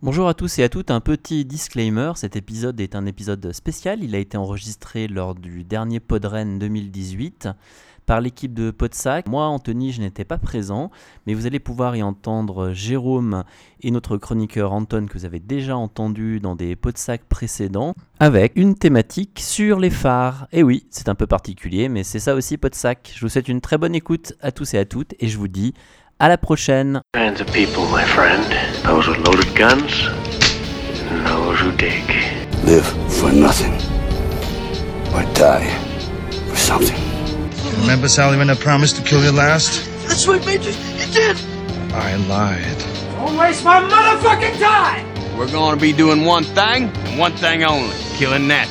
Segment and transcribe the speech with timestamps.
[0.00, 4.02] Bonjour à tous et à toutes, un petit disclaimer, cet épisode est un épisode spécial,
[4.02, 7.48] il a été enregistré lors du dernier Podren 2018
[8.08, 9.28] par l'équipe de Podsac.
[9.28, 10.90] Moi, Anthony, je n'étais pas présent,
[11.26, 13.44] mais vous allez pouvoir y entendre Jérôme
[13.82, 18.76] et notre chroniqueur Anton que vous avez déjà entendu dans des Podsac précédents, avec une
[18.76, 20.48] thématique sur les phares.
[20.52, 23.12] Et oui, c'est un peu particulier, mais c'est ça aussi Podsac.
[23.14, 25.48] Je vous souhaite une très bonne écoute à tous et à toutes, et je vous
[25.48, 25.74] dis
[26.18, 27.02] à la prochaine.
[27.14, 28.42] kinds of people, my friend.
[28.84, 30.08] Those with loaded guns,
[31.10, 32.04] and those who dig.
[32.64, 33.74] Live for nothing.
[35.14, 35.68] Or die
[36.48, 37.07] for something.
[37.80, 39.86] Remember, Sally, when I promised to kill you last?
[40.06, 40.72] That's what made you.
[40.72, 41.36] You did.
[41.92, 42.78] I lied.
[43.16, 45.06] Don't waste my motherfucking time.
[45.38, 48.68] We're going to be doing one thing and one thing only killing that.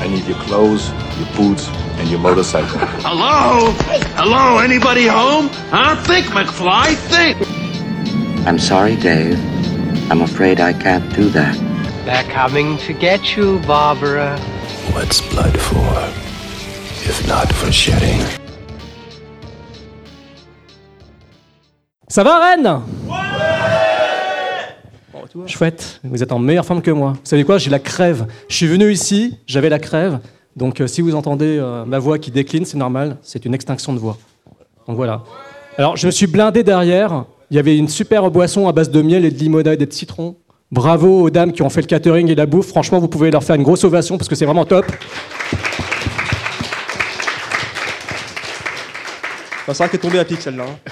[0.00, 1.68] I need your clothes, your boots,
[1.98, 2.78] and your motorcycle.
[3.02, 3.72] Hello?
[4.14, 4.58] Hello?
[4.58, 5.48] Anybody home?
[5.70, 5.96] Huh?
[6.04, 6.94] Think, McFly.
[6.94, 8.46] Think.
[8.46, 9.38] I'm sorry, Dave.
[10.10, 11.56] I'm afraid I can't do that.
[12.04, 14.38] They're coming to get you, Barbara.
[14.92, 16.37] What's blood for?
[17.04, 18.20] If not for shedding.
[22.08, 22.80] Ça va Rennes?
[25.46, 27.12] Chouette, vous êtes en meilleure forme que moi.
[27.12, 28.26] Vous savez quoi, j'ai la crève.
[28.48, 30.18] Je suis venu ici, j'avais la crève.
[30.56, 33.92] Donc euh, si vous entendez euh, ma voix qui décline, c'est normal, c'est une extinction
[33.92, 34.18] de voix.
[34.86, 35.22] Donc voilà.
[35.76, 37.24] Alors je me suis blindé derrière.
[37.50, 39.92] Il y avait une super boisson à base de miel et de limonade et de
[39.92, 40.36] citron.
[40.70, 42.68] Bravo aux dames qui ont fait le catering et la bouffe.
[42.68, 44.84] Franchement, vous pouvez leur faire une grosse ovation parce que c'est vraiment top.
[49.74, 50.64] Sera qu'elle est tombée à pic celle-là.
[50.64, 50.90] hein.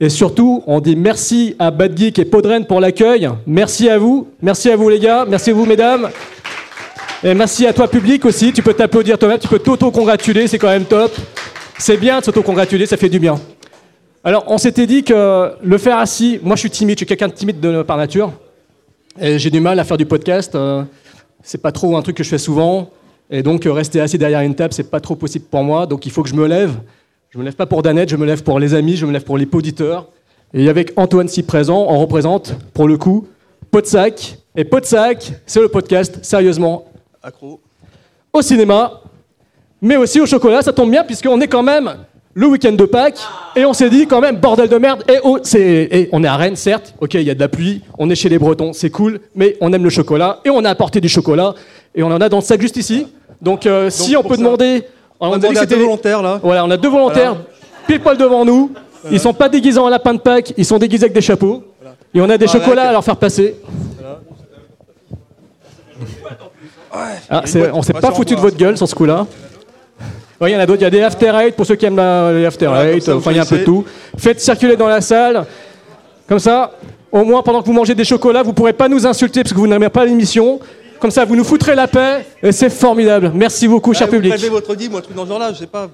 [0.00, 3.28] Et surtout, on dit merci à Bad Geek et Podren pour l'accueil.
[3.46, 4.28] Merci à vous.
[4.40, 5.24] Merci à vous les gars.
[5.28, 6.08] Merci à vous mesdames.
[7.24, 8.52] Et merci à toi public aussi.
[8.52, 9.38] Tu peux t'applaudir toi-même.
[9.40, 10.46] Tu peux t'auto-congratuler.
[10.46, 11.12] C'est quand même top.
[11.78, 12.86] C'est bien de s'auto-congratuler.
[12.86, 13.40] Ça fait du bien.
[14.22, 16.96] Alors, on s'était dit que le faire assis, moi je suis timide.
[16.96, 18.32] Je suis quelqu'un de timide de, par nature.
[19.20, 20.54] Et j'ai du mal à faire du podcast.
[20.54, 20.84] euh,
[21.42, 22.90] c'est pas trop un truc que je fais souvent.
[23.30, 25.86] Et donc, euh, rester assis derrière une table, c'est pas trop possible pour moi.
[25.86, 26.72] Donc, il faut que je me lève.
[27.30, 29.24] Je me lève pas pour Danette, je me lève pour les amis, je me lève
[29.24, 30.06] pour les auditeurs.
[30.54, 33.26] Et avec Antoine si présent, on représente, pour le coup,
[33.70, 34.38] Podsac.
[34.56, 36.86] Et Podsac, c'est le podcast, sérieusement,
[37.22, 37.60] Accro.
[38.32, 39.02] au cinéma,
[39.82, 40.62] mais aussi au chocolat.
[40.62, 41.96] Ça tombe bien, puisqu'on est quand même
[42.32, 43.20] le week-end de Pâques.
[43.56, 45.04] Et on s'est dit, quand même, bordel de merde.
[45.08, 46.94] Et, oh, c'est- et on est à Rennes, certes.
[47.00, 47.82] Ok, il y a de la pluie.
[47.98, 49.20] On est chez les Bretons, c'est cool.
[49.34, 50.40] Mais on aime le chocolat.
[50.46, 51.54] Et on a apporté du chocolat.
[51.94, 53.06] Et on en a dans le sac juste ici.
[53.42, 54.84] Donc, euh, si on peut ça, demander.
[55.20, 56.40] On a dit que c'était là.
[56.42, 57.36] voilà, on a deux volontaires,
[57.86, 58.72] pile poil devant nous.
[59.10, 61.62] Ils sont pas déguisés en lapin de Pâques, ils sont déguisés avec des chapeaux.
[62.14, 62.64] Et on a des Voilà.
[62.64, 63.56] chocolats à leur faire passer.
[67.30, 67.42] Ah,
[67.74, 69.26] on s'est pas foutu de votre gueule sur ce coup-là.
[70.40, 71.84] Ouais, il y en a d'autres, il y a des after eight pour ceux qui
[71.84, 73.84] aiment la- les after Voilà, eight, enfin il y a un peu de tout.
[74.16, 75.44] Faites circuler dans la salle.
[76.28, 76.72] Comme ça,
[77.10, 79.58] au moins pendant que vous mangez des chocolats, vous pourrez pas nous insulter parce que
[79.58, 80.60] vous n'aimez pas l'émission.
[81.00, 83.30] Comme ça, vous nous foutrez la paix et c'est formidable.
[83.34, 84.32] Merci beaucoup, cher vous public.
[84.32, 85.88] prélevez votre ou un truc dans ce genre là, je sais pas.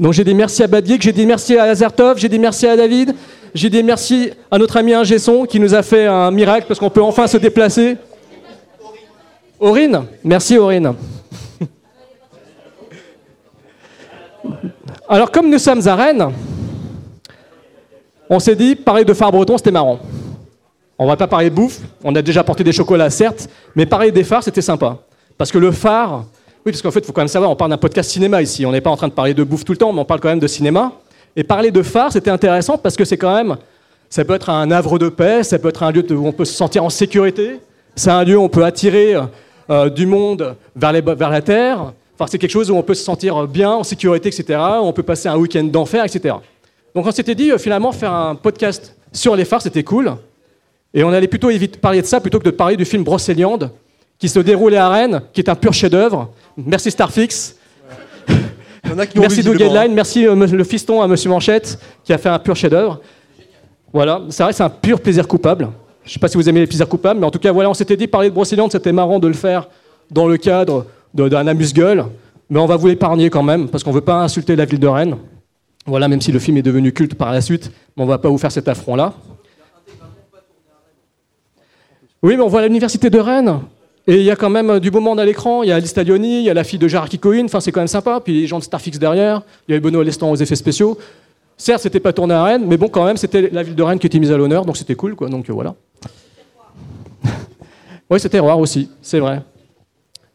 [0.00, 2.66] Donc j'ai dit merci à Bad Geek, j'ai dit merci à Azertov, j'ai dit merci
[2.66, 3.14] à David,
[3.54, 6.90] j'ai dit merci à notre ami Ingesson qui nous a fait un miracle parce qu'on
[6.90, 7.96] peut enfin se déplacer.
[9.60, 10.94] Aurine Merci Aurine.
[15.08, 16.32] Alors comme nous sommes à Rennes,
[18.28, 20.00] on s'est dit parler de phare breton c'était marrant.
[21.04, 24.24] On va pas parler bouffe, on a déjà porté des chocolats certes, mais parler des
[24.24, 24.96] phares c'était sympa.
[25.36, 26.24] Parce que le phare,
[26.64, 28.64] oui parce qu'en fait il faut quand même savoir, on parle d'un podcast cinéma ici,
[28.64, 30.20] on n'est pas en train de parler de bouffe tout le temps, mais on parle
[30.20, 30.92] quand même de cinéma.
[31.36, 33.58] Et parler de phare c'était intéressant parce que c'est quand même,
[34.08, 36.46] ça peut être un havre de paix, ça peut être un lieu où on peut
[36.46, 37.60] se sentir en sécurité,
[37.96, 39.14] c'est un lieu où on peut attirer
[39.68, 40.92] euh, du monde vers
[41.30, 44.58] la terre, enfin c'est quelque chose où on peut se sentir bien, en sécurité, etc.,
[44.58, 46.36] où on peut passer un week-end d'enfer, etc.
[46.94, 50.16] Donc on s'était dit euh, finalement faire un podcast sur les phares c'était cool.
[50.94, 53.70] Et on allait plutôt éviter parler de ça plutôt que de parler du film Brocéliande,
[54.18, 56.30] qui se déroulait à Rennes, qui est un pur chef-d'œuvre.
[56.56, 57.56] Merci Starfix.
[58.28, 59.60] Il y en a qui l'ont Merci Doug.
[59.60, 63.00] Headline, merci euh, le fiston à Monsieur Manchette, qui a fait un pur chef-d'œuvre.
[63.92, 65.68] Voilà, c'est vrai, c'est un pur plaisir coupable.
[66.04, 67.74] Je sais pas si vous aimez les plaisirs coupables, mais en tout cas, voilà, on
[67.74, 69.68] s'était dit parler de Brocéliande, c'était marrant de le faire
[70.10, 72.04] dans le cadre d'un amuse-gueule,
[72.50, 74.86] mais on va vous l'épargner quand même, parce qu'on veut pas insulter la ville de
[74.86, 75.16] Rennes.
[75.86, 78.28] Voilà, même si le film est devenu culte par la suite, mais on va pas
[78.28, 79.14] vous faire cet affront-là.
[82.24, 83.60] Oui, mais on voit l'université de Rennes.
[84.06, 85.62] Et il y a quand même euh, du beau monde à l'écran.
[85.62, 87.44] Il y a Alice Taglioni, il y a la fille de Gérard Kikoïne.
[87.44, 88.18] Enfin, c'est quand même sympa.
[88.24, 89.42] Puis les gens de Starfix derrière.
[89.68, 90.96] Il y avait Benoît Lestan aux effets spéciaux.
[91.58, 93.98] Certes, c'était pas tourné à Rennes, mais bon, quand même, c'était la ville de Rennes
[93.98, 95.28] qui était mise à l'honneur, donc c'était cool, quoi.
[95.28, 95.74] Donc euh, voilà.
[98.10, 99.42] oui, c'était rare aussi, c'est vrai.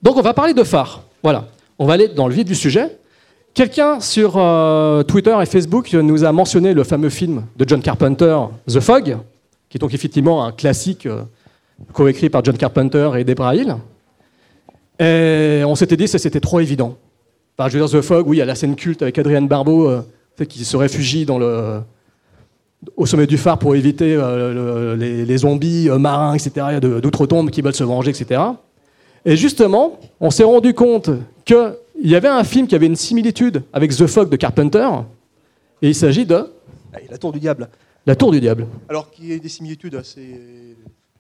[0.04, 1.02] Donc on va parler de phare.
[1.24, 1.48] Voilà.
[1.80, 3.00] on va aller dans le vif du sujet.
[3.56, 8.38] Quelqu'un sur euh, Twitter et Facebook nous a mentionné le fameux film de John Carpenter,
[8.68, 9.18] The Fog,
[9.70, 11.08] qui est donc effectivement un classique
[11.94, 13.76] coécrit par John Carpenter et Debra Hill.
[15.00, 16.98] Et on s'était dit que c'était trop évident.
[17.58, 20.02] Veux dire, The Fog, oui, il y a la scène culte avec Adrienne Barbeau euh,
[20.48, 21.82] qui se réfugie dans le,
[22.96, 26.52] au sommet du phare pour éviter euh, le- les, les zombies euh, marins, etc.
[26.70, 28.42] Il y a de- d'outre-tombes qui veulent se venger, etc.
[29.26, 31.10] Et justement, on s'est rendu compte
[31.44, 34.88] qu'il y avait un film qui avait une similitude avec The Fog de Carpenter,
[35.82, 36.36] et il s'agit de
[36.94, 37.68] Allez, La Tour du Diable.
[38.06, 38.68] La Tour du Diable.
[38.88, 40.40] Alors qu'il y a des similitudes assez,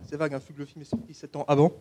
[0.10, 1.72] assez vagues, hein, le film est sorti 7 ans avant.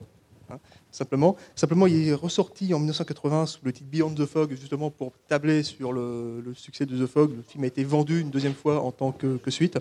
[0.51, 0.59] hein,
[0.91, 1.37] simplement.
[1.57, 5.63] simplement, il est ressorti en 1980 sous le titre Beyond the Fog, justement pour tabler
[5.63, 7.35] sur le, succès de The Fog.
[7.35, 9.79] Le film a été vendu une deuxième fois en tant que, que suite.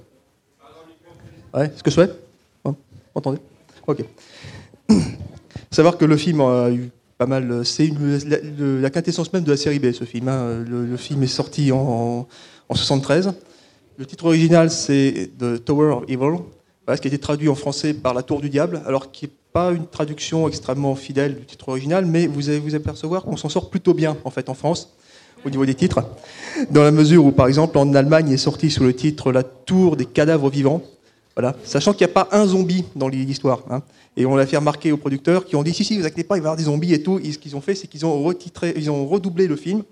[1.53, 2.15] Ouais, ce que je souhaite
[2.63, 2.75] Hein,
[3.15, 3.39] Entendez
[3.85, 4.03] Ok.
[5.71, 7.65] Savoir que le film a eu pas mal.
[7.65, 7.89] C'est
[8.25, 10.29] la, quintessence même de la série B, ce film.
[10.29, 10.63] hein.
[10.65, 12.27] Le, film est sorti en,
[12.69, 13.33] en 73.
[13.97, 16.37] Le titre original, c'est The Tower of Evil,
[16.95, 19.31] ce qui a été traduit en français par La Tour du Diable, alors qui n'est
[19.51, 23.49] pas une traduction extrêmement fidèle du titre original, mais vous allez vous apercevoir qu'on s'en
[23.49, 24.93] sort plutôt bien en fait en France
[25.45, 26.01] au niveau des titres,
[26.71, 29.95] dans la mesure où par exemple en Allemagne est sorti sous le titre La Tour
[29.95, 30.81] des cadavres vivants,
[31.35, 33.61] voilà, sachant qu'il n'y a pas un zombie dans l'histoire.
[33.69, 33.83] hein.
[34.15, 36.37] Et on l'a fait remarquer aux producteurs qui ont dit si si vous inquiétez pas
[36.37, 37.19] il va y avoir des zombies et tout.
[37.23, 39.83] Et ce qu'ils ont fait c'est qu'ils ont redoublé le film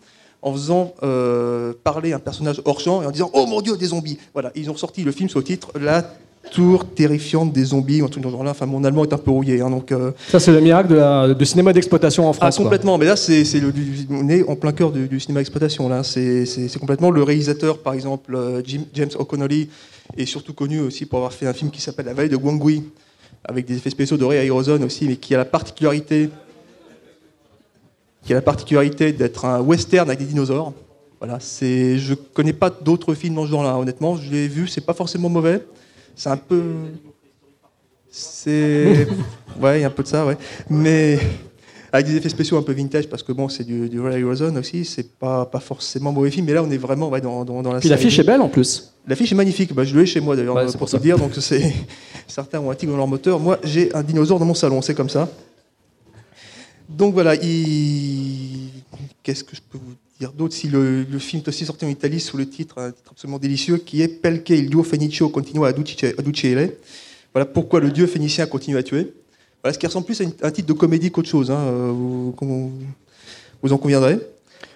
[0.42, 3.88] en faisant euh, parler un personnage hors champ et en disant oh mon dieu des
[3.88, 4.18] zombies.
[4.34, 6.12] Voilà, ils ont sorti le film sous le titre La
[6.52, 8.52] tour terrifiante des zombies ou un truc dans ce genre-là.
[8.52, 9.92] Enfin mon allemand est un peu rouillé hein, donc.
[9.92, 12.56] euh, Ça, c'est le miracle de la- cinéma d'exploitation en ah, France.
[12.58, 12.64] quoi.
[12.66, 13.74] complètement, mais là, c'est, c'est le-
[14.10, 15.90] on est en plein cœur du, du cinéma d'exploitation.
[15.90, 19.70] Là, c'est, c'est- c'est complètement le réalisateur, par exemple, euh, Jim- James O'Connolly,
[20.18, 22.84] est surtout connu aussi pour avoir fait un film qui s'appelle La vallée de Gwangui,
[23.44, 26.30] avec des effets spéciaux de Ray Harryhausen aussi, mais qui a la particularité,
[28.24, 30.74] qui a la particularité d'être un western avec des dinosaures.
[31.20, 34.18] Voilà, c'est, je connais pas d'autres films dans ce genre-là, honnêtement.
[34.18, 35.62] Je l'ai vu, c'est pas forcément mauvais.
[36.16, 36.64] C'est un peu,
[38.10, 39.08] c'est,
[39.60, 40.38] ouais, il y a un peu de ça, ouais.
[40.70, 41.20] Mais
[41.92, 44.58] avec des effets spéciaux un peu vintage, parce que bon, c'est du, du Ray Harryhausen
[44.58, 47.62] aussi, c'est pas, pas forcément mauvais film, mais là, on est vraiment ouais, dans, dans,
[47.62, 48.94] dans la Puis l'affiche est belle en plus.
[49.08, 51.32] L'affiche est magnifique, bah, je l'ai chez moi d'ailleurs, Ouais, pour pour te dire, donc
[51.40, 51.74] c'est,
[52.28, 53.40] certains ont un tigre dans leur moteur.
[53.40, 55.30] Moi, j'ai un dinosaure dans mon salon, c'est comme ça.
[56.88, 58.70] Donc voilà, il...
[59.24, 61.90] qu'est-ce que je peux vous dire d'autre Si le, le film est aussi sorti en
[61.90, 65.68] Italie sous le titre, un titre absolument délicieux, qui est Pelke il duo fenicio continua
[65.70, 66.72] ad uccidere-.
[67.34, 69.14] Voilà pourquoi le dieu phénicien continue à tuer.
[69.64, 71.92] Voilà, ce qui ressemble plus à une- un titre de comédie qu'autre chose, hein, euh,
[71.92, 72.34] vous,
[73.74, 74.20] en conviendrez.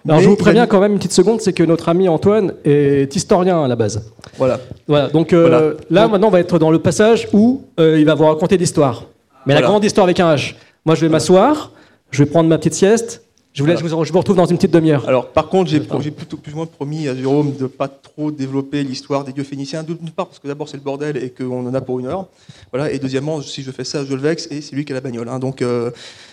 [0.05, 2.53] Alors Mais je vous préviens quand même une petite seconde, c'est que notre ami Antoine
[2.65, 4.01] est historien à la base.
[4.37, 4.59] Voilà.
[4.87, 5.73] Voilà, donc euh, Voilà.
[5.89, 9.05] là maintenant on va être dans le passage où euh, il va vous raconter l'histoire.
[9.45, 10.55] Mais la grande histoire avec un H.
[10.85, 11.71] Moi je vais m'asseoir,
[12.11, 13.89] je vais prendre ma petite sieste, je vous, laisse, Voilà.
[13.89, 15.07] je vous- je vous retrouve dans une petite demi-heure.
[15.09, 15.79] Alors, par contre, j'ai
[16.11, 19.81] plutôt plus ou moins promis à Jérôme de pas trop développer l'histoire des dieux phéniciens.
[19.83, 22.27] D'une part, parce que d'abord, c'est le bordel et qu'on en a pour une heure.
[22.71, 22.91] Voilà.
[22.91, 25.01] Et deuxièmement, si je fais ça, je le vexe et c'est lui qui a la
[25.01, 25.27] bagnole.
[25.29, 25.39] hein.
[25.39, 25.89] Donc, euh,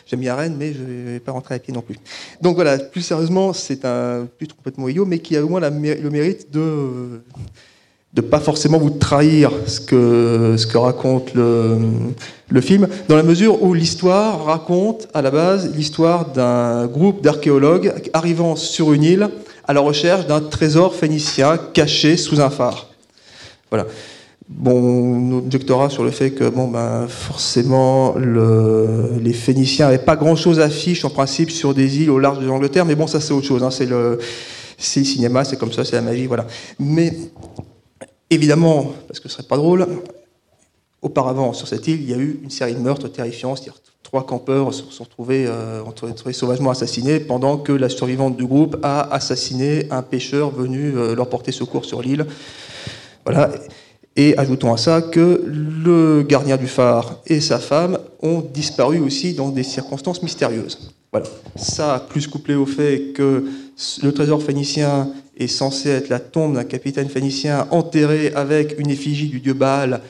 [0.06, 0.82] j'aime bien Rennes, mais je
[1.12, 1.96] vais pas rentrer à pied non plus.
[2.42, 2.76] Donc, voilà.
[2.78, 6.52] Plus sérieusement, c'est un but complètement idiot, mais qui a au moins la le mérite
[6.52, 7.22] de
[8.16, 11.76] de pas forcément vous trahir ce que, ce que raconte le,
[12.48, 17.92] le film, dans la mesure où l'histoire raconte à la base l'histoire d'un groupe d'archéologues
[18.14, 19.28] arrivant sur une île
[19.68, 22.88] à la recherche d'un trésor phénicien caché sous un phare.
[23.70, 23.86] Voilà.
[24.48, 30.16] Bon, on objectera sur le fait que bon, ben, forcément, le, les Phéniciens n'avaient pas
[30.16, 33.20] grand-chose à fiche en principe sur des îles au large de l'Angleterre, mais bon, ça
[33.20, 33.62] c'est autre chose.
[33.62, 33.70] hein.
[33.70, 34.18] c'est le,
[34.78, 36.46] c'est le cinéma, c'est comme ça, c'est la magie, voilà.
[36.78, 37.12] Mais
[38.30, 39.86] évidemment, parce que ce serait pas drôle,
[41.02, 44.24] auparavant sur cette île, il y a eu une série de meurtres terrifiants, c'est-à-dire trois
[44.24, 45.82] campeurs se sont retrouvés, euh,
[46.32, 51.28] sauvagement assassinés pendant que la survivante du groupe a assassiné un pêcheur venu euh, leur
[51.28, 52.26] porter secours sur l'île.
[53.24, 53.50] Voilà.
[54.14, 59.34] Et ajoutons à ça que le gardien du phare et sa femme ont disparu aussi
[59.34, 60.92] dans des circonstances mystérieuses.
[61.12, 61.26] Voilà.
[61.56, 63.44] Ça, plus couplé au fait que
[64.02, 69.28] le trésor phénicien est censé être la tombe d'un capitaine phénicien enterré avec une effigie
[69.28, 70.00] du dieu Baal,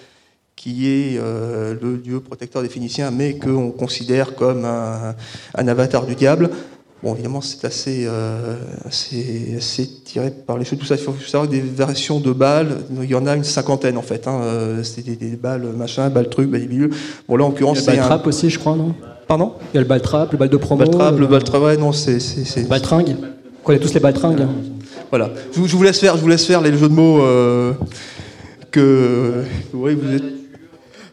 [0.54, 5.14] qui est euh, le dieu protecteur des Phéniciens, mais qu'on considère comme un,
[5.54, 6.50] un avatar du diable.
[7.02, 8.56] Bon, évidemment, c'est assez, euh,
[8.86, 10.78] assez, assez tiré par les cheveux.
[10.78, 13.44] Tout ça, il faut savoir que des versions de balles, il y en a une
[13.44, 14.26] cinquantaine en fait.
[14.26, 14.40] Hein.
[14.42, 16.90] Euh, C'est des, des balles machin, balles truc, balles bidules.
[17.28, 18.22] Bon, là, en Il y l'occurrence, a le c'est un.
[18.24, 18.94] aussi, je crois, non?
[19.28, 19.52] Pardon?
[19.72, 20.84] Il y a le bal trap, le bal de promo.
[20.84, 22.18] Ball trap, le le ball trap, ouais, non, c'est.
[22.18, 23.14] c'est- c'est- bal tringue.
[23.62, 24.40] On connaît tous les baltringues.
[24.40, 24.48] hein?
[25.10, 25.30] Voilà.
[25.54, 27.72] Je, vous- laisse faire, je vous laisse faire les jeux de mots euh,
[28.70, 29.42] que.
[29.74, 30.22] Oui, vous êtes.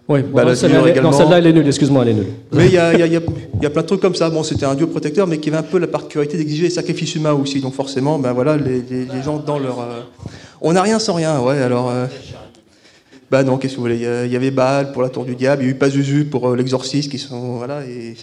[0.09, 2.27] Oui, bon, Balladur celle-là, elle non, celle-là, elle est nulle, excuse-moi, elle est nulle.
[2.51, 4.29] Mais il y a, y y y plein de trucs comme ça.
[4.29, 7.15] Bon, c'était un dieu protecteur, mais qui avait un peu la particularité d'exiger les sacrifices
[7.15, 7.61] humains aussi.
[7.61, 9.79] Donc forcément, ben voilà, les, les- les gens dans leur...
[9.79, 10.01] euh,
[10.59, 11.89] On n'a rien sans rien, ouais, alors...
[11.89, 12.07] euh,
[13.31, 13.95] Bah non, qu'est-ce que vous voulez?
[14.25, 16.49] Il y avait Baal pour la tour du diable, il y a eu Pazuzu pour
[16.49, 17.55] euh, l'exorciste, qui sont...
[17.55, 18.15] Voilà, et...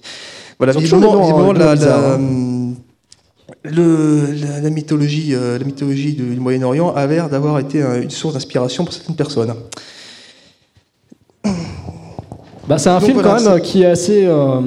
[0.58, 2.14] Voilà, visiblement, hein, la, la, hein.
[2.16, 2.69] hum,
[3.64, 8.10] le- la, la mythologie, euh, la mythologie du, du Moyen-Orient a l'air d'avoir été une
[8.10, 9.54] source d'inspiration pour certaines personnes.
[12.68, 14.60] Bah, c'est un Donc film voilà, quand même euh, qui est assez, euh,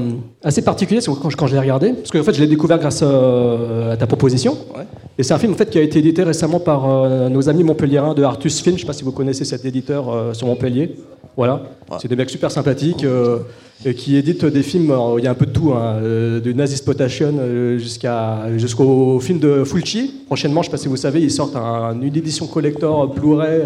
[0.44, 2.78] assez particulier quand je, quand je l'ai regardé, parce que en fait, je l'ai découvert
[2.78, 4.58] grâce euh, à ta proposition.
[4.76, 4.84] Ouais.
[5.18, 8.14] Et c'est un film en fait, qui a été édité récemment par nos amis montpelliérains
[8.14, 8.76] de Artus Film.
[8.76, 10.96] Je ne sais pas si vous connaissez cet éditeur sur Montpellier.
[11.36, 11.64] Voilà.
[12.02, 13.40] C'est des mecs super sympathiques euh,
[13.86, 14.92] et qui éditent des films.
[14.92, 18.56] alors, Il y a un peu de tout, hein, euh, de Nazi Exploitation euh, jusqu'à
[18.58, 20.14] jusqu'au film de Fulci.
[20.28, 23.62] Prochainement, je ne sais pas si vous savez, ils sortent un- une édition collector Blu-ray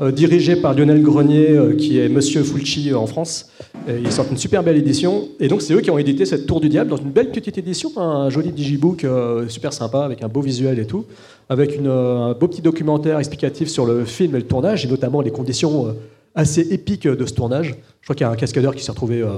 [0.00, 3.48] euh, dirigée par Lionel Grenier, qui est Monsieur Fulci en France.
[3.88, 5.24] Et ils sortent une super belle édition.
[5.40, 7.58] Et donc, c'est eux qui ont édité cette Tour du Diable dans une belle petite
[7.58, 9.04] édition, un joli digibook
[9.48, 11.04] super sympa avec un beau visuel et tout,
[11.48, 15.20] avec une, un beau petit documentaire explicatif sur le film et le tournage, et notamment
[15.20, 15.94] les conditions
[16.34, 17.74] assez épiques de ce tournage.
[18.00, 19.28] Je crois qu'il y a un cascadeur qui s'est retrouvé euh,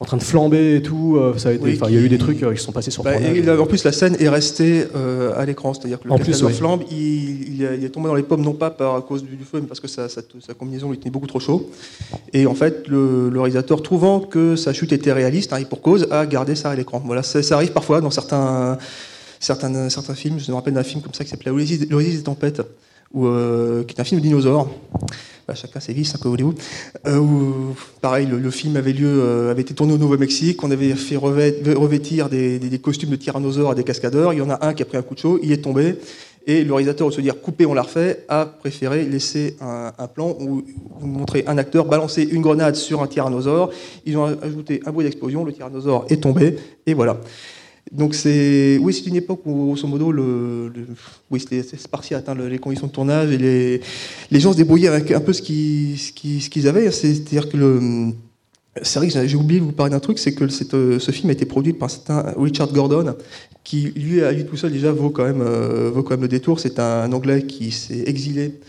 [0.00, 1.16] en train de flamber et tout.
[1.16, 2.72] euh, ça a été, Oui, enfin, il y a eu des trucs euh, qui sont
[2.72, 5.98] passés sur le Bah, et en plus, la scène est restée euh, à l'écran, c'est-à-dire
[6.00, 6.52] que le En plus, oui.
[6.52, 9.44] flambe, il, il est, tombé dans les pommes non pas par à cause du, du
[9.44, 11.68] feu, mais parce que sa, sa- sa combinaison lui tenait beaucoup trop chaud.
[12.32, 15.82] Et en fait, le, le réalisateur, trouvant que sa chute était réaliste, hein, et pour
[15.82, 17.02] cause, a gardé ça à l'écran.
[17.04, 18.78] Voilà, ça, ça arrive parfois dans certains,
[19.40, 20.38] certains, certains films.
[20.38, 22.62] Je me rappelle d'un film comme ça qui s'appelait l'Oasis des tempêtes,
[23.12, 24.68] où, euh, qui est un film de dinosaures.
[25.46, 26.58] Bah, chacun ses vices, un peu Hollywood.
[27.06, 30.62] Euh, où, pareil, le, film avait lieu, euh, avait été tourné au Nouveau-Mexique.
[30.62, 34.34] On avait fait revêt- revêtir des, costumes de tyrannosaures à des cascadeurs.
[34.34, 35.96] Il y en a un qui a pris un coup de chaud, il est tombé.
[36.46, 40.06] Et le réalisateur, au se dire couper, on la refait, a préféré laisser un, un
[40.06, 40.62] plan où
[40.98, 43.70] vous montrez un acteur balancer une grenade sur un tyrannosaure.
[44.04, 47.20] Ils ont ajouté un bruit d'explosion, le tyrannosaure est tombé, et voilà.
[47.92, 50.86] Donc c'est oui c'est une époque où grosso modo le, le-
[51.30, 53.80] oui c'était spartiate hein, le- les conditions de tournage et les
[54.30, 57.48] les gens se débrouillaient avec un peu ce qu'ils ce qu'ils ce qu'ils avaient c'est-à-dire
[57.48, 57.80] que le
[58.82, 61.10] c'est vrai que j'ai oublié de vous parler d'un truc, c'est que cette, euh, ce
[61.10, 63.16] film a été produit par un certain Richard Gordon,
[63.64, 66.28] qui lui à lui tout seul déjà vaut quand même euh, vaut quand même le
[66.28, 66.60] détour.
[66.60, 68.60] C'est un Anglais qui s'est exilé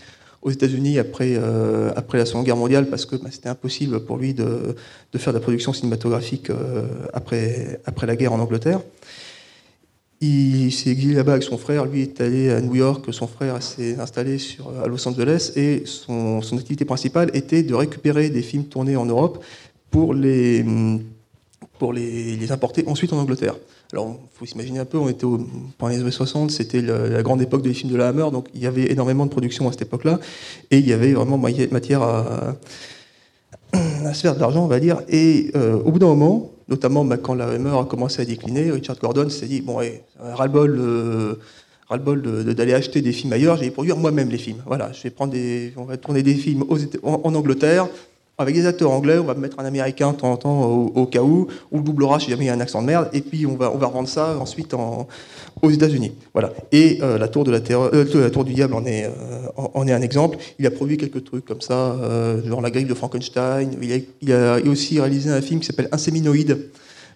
[0.42, 4.16] aux États-Unis après euh, après la Seconde Guerre mondiale parce que bah, c'était impossible pour
[4.16, 4.74] lui de,
[5.12, 6.50] de faire de la production cinématographique
[7.12, 8.80] après après la guerre en Angleterre.
[10.22, 11.86] Il s'est exilé là-bas avec son frère.
[11.86, 13.06] Lui est allé à New York.
[13.10, 18.28] Son frère s'est installé sur, à Los Angeles et son, activité principale était de récupérer
[18.28, 19.42] des films tournés en Europe
[19.90, 20.62] pour les,
[21.78, 23.56] pour les, importer ensuite en Angleterre.
[23.92, 25.40] Alors, il faut s'imaginer un peu, on était au,
[25.78, 28.60] pendant les années 60, c'était la grande époque des films de la Hammer, donc il
[28.60, 30.20] y avait énormément de production à cette époque-là,
[30.70, 32.54] et il y avait vraiment matière à,
[33.72, 35.02] à se faire de l'argent, on va dire.
[35.08, 38.70] Et euh, au bout d'un moment, notamment bah, quand la Hammer a commencé à décliner,
[38.70, 40.78] Richard Gordon s'est dit bon, ouais, ras-le-bol.
[40.78, 41.34] euh,
[42.54, 44.62] d'aller acheter des films ailleurs, je vais produire moi-même les films.
[44.64, 46.64] Voilà, je vais prendre des, on va tourner des films
[47.02, 47.88] en Angleterre
[48.40, 51.06] avec des acteurs anglais, on va mettre un américain de temps en temps au, au
[51.06, 53.20] cas où, ou le doublera si jamais il y a un accent de merde, et
[53.20, 55.06] puis on va, on va revendre ça ensuite en,
[55.60, 56.12] aux États-Unis.
[56.32, 56.52] Voilà.
[56.72, 59.10] Et euh, la tour de la, euh, la tour du diable en est, euh,
[59.74, 60.38] en, est un exemple.
[60.58, 61.96] Il a produit quelques trucs comme ça,
[62.46, 63.76] genre la grille de Frankenstein.
[63.80, 66.70] Il a, il a aussi réalisé un film qui s'appelle Inséminoïde.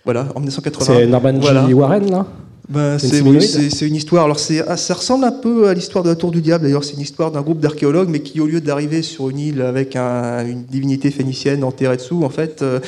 [0.04, 0.84] Voilà, en 1980.
[0.84, 1.38] C'est Norman.
[1.40, 1.66] Voilà.
[1.66, 2.26] Warren, là?
[2.68, 4.24] Ben, C'est une oui, histoire.
[4.24, 6.64] Alors ah, ça ressemble un peu à l'histoire de la Tour du Diable.
[6.64, 9.62] D'ailleurs, c'est une histoire d'un groupe d'archéologues, mais qui, au lieu d'arriver sur une île
[9.62, 12.80] avec un- une divinité phénicienne enterrée dessous, en fait, euh,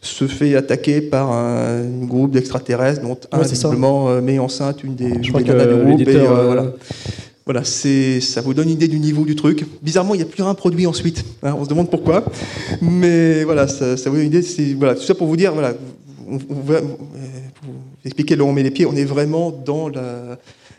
[0.00, 3.50] se fait attaquer par un, un groupe d'extraterrestres, dont un Ouais, ça.
[3.52, 6.00] visiblement euh, met enceinte une des, Je crois que du groupe.
[6.08, 6.72] et, voilà.
[7.46, 9.66] Voilà, c'est, ça vous donne une idée du niveau du truc.
[9.82, 11.22] Bizarrement, il n'y a plus rien produit ensuite.
[11.42, 12.24] hein, on se demande pourquoi.
[12.80, 14.74] Mais voilà, ça, ça vous donne une idée.
[14.78, 15.74] Voilà, tout ça pour vous dire, voilà,
[16.28, 16.80] euh,
[17.54, 19.88] pour vous expliquer là où on met les pieds, on est vraiment dans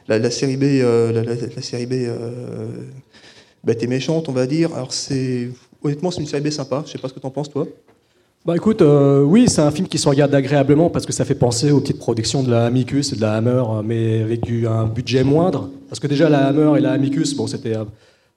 [0.08, 2.68] la, série B, euh, la, série B euh,
[3.64, 4.74] bête et méchante, on va dire.
[4.74, 5.50] Alors c'est,
[5.84, 6.84] honnêtement, c'est une série B sympa.
[6.86, 7.68] Je sais pas ce que tu en penses, toi.
[8.46, 11.34] Bah écoute, euh, oui, c'est un film qui se regarde agréablement parce que ça fait
[11.34, 14.86] penser aux petites productions de la Amicus et de la Hammer, euh, mais avec un
[14.86, 15.72] budget moindre.
[15.90, 17.74] Parce que déjà, la Hammer et la Amicus, bon, c'était,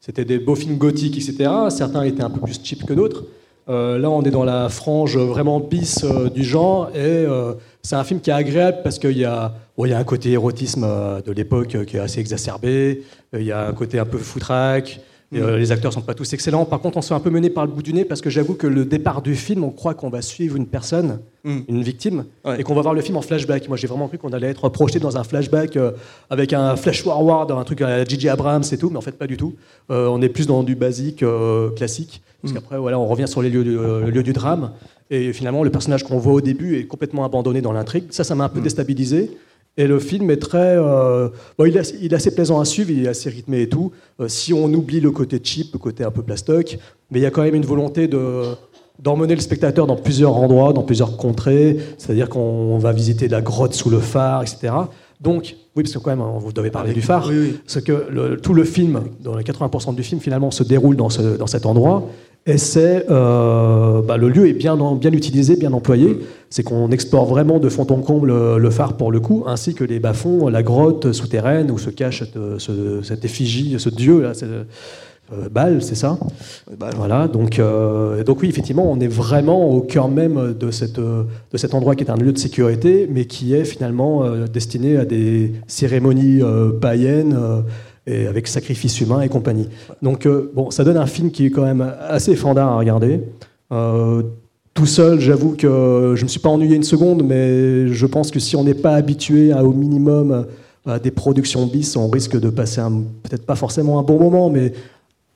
[0.01, 1.51] c'était des beaux films gothiques, etc.
[1.69, 3.25] Certains étaient un peu plus cheap que d'autres.
[3.69, 7.97] Euh, là, on est dans la frange vraiment bis euh, du genre et euh, c'est
[7.97, 10.87] un film qui est agréable parce qu'il y a, bon, y a un côté érotisme
[11.25, 13.03] de l'époque qui est assez exacerbé,
[13.35, 16.33] il y a un côté un peu foutraque, Et, euh, les acteurs sont pas tous
[16.33, 16.65] excellents.
[16.65, 18.31] Par contre, on se fait un peu mener par le bout du nez parce que
[18.31, 21.59] j'avoue que le départ du film, on croit qu'on va suivre une personne, Mm.
[21.69, 22.61] une victime, Ouais.
[22.61, 23.69] et qu'on va voir le film en flashback.
[23.69, 25.93] Moi, j'ai vraiment cru qu'on allait être projeté dans un flashback euh,
[26.31, 28.29] avec un flash forward, un truc à J.J.
[28.31, 29.55] Abrams et tout, mais en fait, pas du tout.
[29.91, 31.23] Euh, on est plus dans du basique,
[31.77, 32.57] classique, parce Mm.
[32.57, 34.71] qu'après, voilà, on revient sur les lieux du, le lieu du drame,
[35.11, 38.05] et finalement, le personnage qu'on voit au début est complètement abandonné dans l'intrigue.
[38.11, 39.31] Ça, ça m'a un peu déstabilisé.
[39.79, 40.77] Et le film est très.
[40.77, 43.63] euh, bon, il, est, assez- il est assez plaisant à suivre, il est assez rythmé
[43.63, 43.93] et tout.
[44.21, 46.79] Euh, si on oublie le côté cheap, le côté un peu plastoc,
[47.11, 48.43] mais il y a quand même une volonté de
[48.99, 51.77] d'emmener le spectateur dans plusieurs endroits, dans plusieurs contrées.
[51.99, 54.73] C'est-à-dire qu'on va visiter la grotte sous le phare, etc.
[55.21, 57.27] Donc, oui, parce que quand même, hein, vous devez parler du phare.
[57.29, 57.57] Oui, oui.
[57.67, 61.11] C'est que le- tout le film, dans les 80% du film, finalement, se déroule dans,
[61.11, 62.07] ce- dans cet endroit.
[62.47, 66.19] Et c'est euh, bah, le lieu est bien, en- bien utilisé, bien employé.
[66.51, 69.75] C'est qu'on explore vraiment de fond en comble le, le phare pour le coup, ainsi
[69.75, 74.23] que les bas-fonds, la grotte souterraine où se cache cette, ce- cette effigie, ce dieu
[74.23, 74.33] là,
[75.33, 76.19] euh, Baal, c'est ça
[76.97, 77.29] Voilà.
[77.29, 81.59] Donc, euh, donc oui, effectivement, on est vraiment au cœur même de, cette, euh, de
[81.59, 85.05] cet endroit qui est un lieu de sécurité, mais qui est finalement euh, destiné à
[85.05, 87.37] des cérémonies euh, païennes.
[88.07, 89.69] et avec sacrifice humain et compagnie.
[90.01, 93.21] Donc, bon, ça donne un film qui est quand même assez fandard à regarder.
[94.73, 98.31] Tout seul, j'avoue que je ne me suis pas ennuyé une seconde, mais je pense
[98.31, 100.47] que si on n'est pas habitué à, au minimum
[100.87, 102.81] à des productions bis, on risque de passer
[103.25, 104.73] peut-être pas forcément un bon moment, mais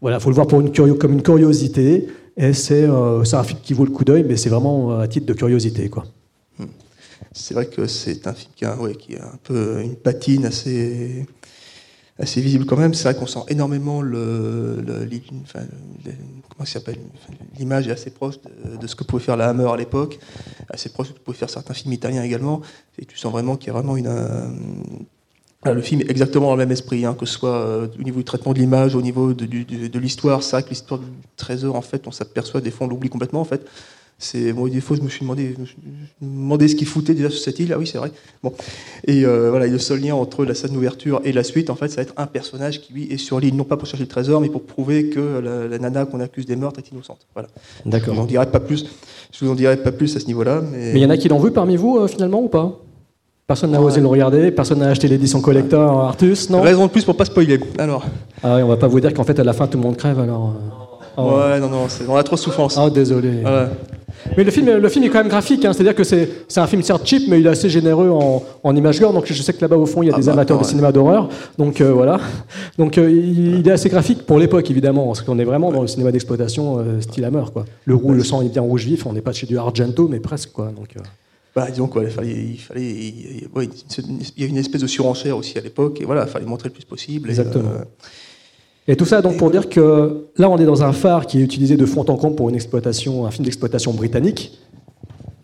[0.03, 2.09] voilà, faut le voir pour une curio- comme une curiosité.
[2.37, 5.09] Et c'est euh, un film qui vaut le coup d'œil, mais c'est vraiment euh, à
[5.09, 6.05] titre de curiosité, quoi.
[7.35, 11.25] C'est vrai que c'est un film qui a, un peu une patine assez,
[12.37, 12.93] visible quand même.
[12.93, 14.85] C'est vrai qu'on sent énormément le,
[17.59, 18.35] L'image est assez proche
[18.81, 20.19] de, ce que pouvait faire la Hammer à l'époque,
[20.69, 22.61] assez proche de ce que pouvaient faire certains films italiens également.
[22.99, 24.11] Et tu sens vraiment qu'il y a vraiment une.
[25.65, 28.19] Le film est exactement dans le même esprit, hein, que ce soit euh, au niveau
[28.19, 30.43] du traitement de l'image, au niveau de, l'histoire.
[30.43, 33.41] C'est vrai que l'histoire du trésor, en fait, on s'aperçoit des fois, on l'oublie complètement,
[33.41, 33.65] en fait.
[34.19, 35.77] C'est moi des fois je me suis demandé, je me suis
[36.21, 37.73] demandé ce qu'il foutait déjà sur cette île.
[37.73, 38.13] Ah oui, c'est vrai.
[38.45, 38.53] Bon,
[39.05, 41.75] et euh, voilà, et le seul lien entre la scène d'ouverture et la suite, en
[41.75, 44.05] fait, ça va être un personnage qui lui est sur l'île, non pas pour chercher
[44.05, 47.27] le trésor, mais pour prouver que la, la nana qu'on accuse des meurtres est innocente.
[47.35, 47.49] Voilà.
[47.85, 48.15] D'accord.
[48.15, 48.87] Je vous en dirai pas plus.
[49.33, 50.93] Je vous en dirai pas plus à ce niveau-là, mais.
[50.93, 52.81] Mais il y en a qui l'ont vu parmi vous, euh, finalement, ou pas?
[53.53, 57.05] Personne n'a osé le regarder, personne n'a acheté l'édition collector Artus, non Raison de plus
[57.05, 57.61] pour pas spoiler.
[57.77, 58.07] Alors.
[58.43, 59.99] Ah oui, on va pas vous dire qu'en fait, à la fin, tout le monde
[59.99, 60.55] crève, alors...
[61.19, 61.35] Oh.
[61.37, 62.79] Ouais, non, non, on a trop de souffrance.
[62.83, 63.43] Oh, désolé.
[63.43, 63.69] Voilà.
[64.39, 66.83] Mais le film, le film est quand même graphique, hein, c'est-à-dire que c'est un film
[66.83, 69.13] certes cheap, mais il est assez généreux en, en image gore.
[69.13, 70.65] Donc je sais que là-bas au fond il y a Ah des bah, amateurs de
[70.65, 72.21] cinéma d'horreur, donc euh, voilà.
[72.79, 75.83] Donc euh, il, il est assez graphique pour l'époque évidemment, parce qu'on est vraiment dans
[75.83, 77.67] le cinéma d'exploitation euh, style Hammer, quoi.
[77.85, 80.21] Le rouge, le sang est bien rouge vif, on n'est pas chez du Argento, mais
[80.21, 80.73] presque quoi.
[80.75, 80.95] Donc
[81.55, 83.69] Bah, disons quoi, il fallait, il fallait, il, ouais,
[84.37, 86.69] il y a une espèce de surenchère aussi à l'époque, et voilà, il fallait montrer
[86.71, 87.29] le plus possible.
[87.29, 87.69] et, Exactement.
[87.69, 87.85] euh,
[88.89, 91.43] Et tout ça donc pour dire que là on est dans un phare qui est
[91.43, 94.59] utilisé de fond en comble pour une exploitation, un film d'exploitation britannique.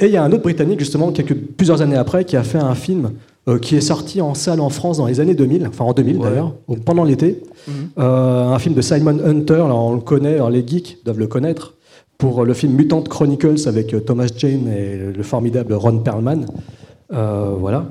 [0.01, 2.59] Et il y a un autre britannique justement quelques plusieurs années après qui a fait
[2.59, 3.13] un film
[3.49, 6.17] euh, qui est sorti en salle en France dans les années 2000, enfin en 2000
[6.19, 6.23] Ouais.
[6.31, 7.43] d'ailleurs, pendant l'été.
[7.67, 7.75] Mhm.
[7.99, 11.75] Euh, un film de Simon Hunter, on le connaît, alors les geeks doivent le connaître
[12.19, 16.47] pour le film Mutant Chronicles avec euh, Thomas Jane et le formidable Ron Perlman.
[17.13, 17.87] Euh, voilà.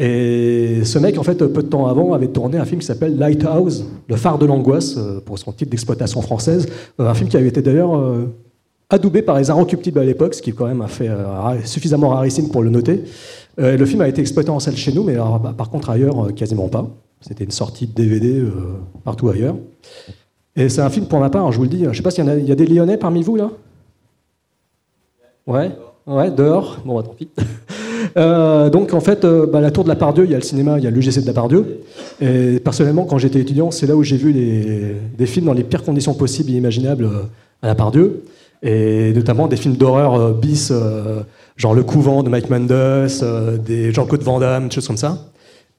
[0.00, 3.16] Et ce mec, en fait, peu de temps avant, avait tourné un film qui s'appelle
[3.16, 6.66] Lighthouse, le phare de l'angoisse, euh, pour son titre d'exploitation française.
[6.98, 7.98] Un film qui avait été d'ailleurs
[8.90, 11.08] adoubé par les Inrecuptibles à l'époque, ce qui quand même un fait
[11.64, 13.04] suffisamment rarissime pour le noter.
[13.56, 16.68] Le film a été exploité en salle chez nous, mais bah, par contre ailleurs, quasiment
[16.68, 16.86] pas.
[17.20, 18.42] C'était une sortie de DVD
[19.04, 19.56] partout ailleurs.
[20.56, 22.24] Et c'est un film pour ma part, je vous le dis, je sais pas s'il
[22.24, 23.50] y, a, des Lyonnais parmi vous là?
[25.46, 25.70] Ouais,
[26.06, 26.78] ouais, dehors.
[26.84, 27.28] Bon, bah, tant pis.
[28.16, 30.44] Euh, donc en fait, euh, bah, la Tour de la Pardieu, il y a le
[30.44, 31.80] cinéma, il y a l'UGC de la Pardieu.
[32.20, 35.82] Et personnellement, quand j'étais étudiant, c'est là où j'ai vu des films dans les pires
[35.82, 37.22] conditions possibles et imaginables euh,
[37.62, 38.22] à la Pardieu.
[38.62, 40.72] Et notamment des films d'horreur bis,
[41.56, 43.08] genre Le Couvent de Mike Mendes,
[43.66, 45.18] des Jean-Claude Van Damme, des choses comme ça.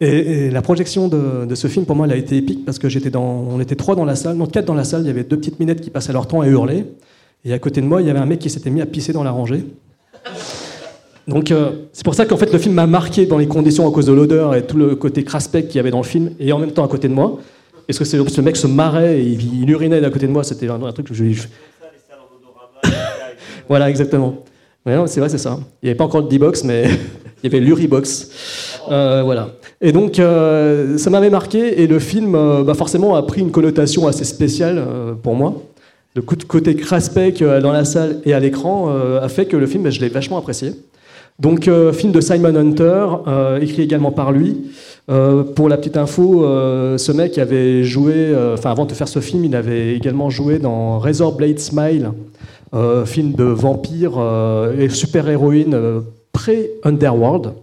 [0.02, 2.90] Et, la projection de, de ce film, pour moi, elle a été épique parce que
[2.90, 5.02] j'étais dans, on était trois dans la salle, non quatre dans la salle.
[5.02, 6.86] Il y avait deux petites minettes qui passaient leur temps à hurler.
[7.46, 9.14] Et à côté de moi, il y avait un mec qui s'était mis à pisser
[9.14, 9.66] dans la rangée.
[11.28, 13.92] Donc euh, c'est pour ça qu'en fait le film m'a marqué dans les conditions à
[13.92, 16.54] cause de l'odeur et tout le côté craspec qu'il y avait dans le film et
[16.54, 17.40] en même temps à côté de moi.
[17.88, 20.70] Parce que c'est- ce mec se marrait et il, urinait à côté de moi, c'était
[20.70, 21.24] un, un truc que je,
[23.68, 24.44] Voilà, exactement.
[24.86, 25.60] Ouais, c'est vrai, c'est ça.
[25.82, 26.84] Il n'y avait pas encore le D-Box, mais
[27.46, 28.30] il y avait l'Uribox.
[28.92, 29.50] Euh, voilà.
[29.82, 33.52] Et donc, euh, ça m'avait marqué, et le film, euh, bah, forcément, a pris une
[33.52, 35.62] connotation assez spéciale euh, pour moi.
[36.16, 38.90] Le côté craspec dans la salle et à l'écran
[39.22, 40.72] a fait que le film, bah, je l'ai vachement apprécié.
[41.40, 43.08] Donc, film de Simon Hunter,
[43.60, 44.62] écrit également par lui.
[45.08, 46.46] Pour la petite info,
[46.98, 51.00] ce mec avait joué, enfin avant de faire ce film, il avait également joué dans
[51.00, 52.12] Razor Blade Smile,
[53.06, 54.14] film de vampire
[54.80, 55.78] et super-héroïne
[56.36, 57.54] pré-Underworld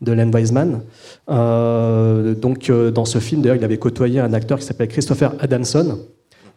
[0.00, 0.80] de Len Wiseman.
[1.28, 5.34] Euh, donc euh, dans ce film, d'ailleurs, il avait côtoyé un acteur qui s'appelle Christopher
[5.40, 5.98] Adamson.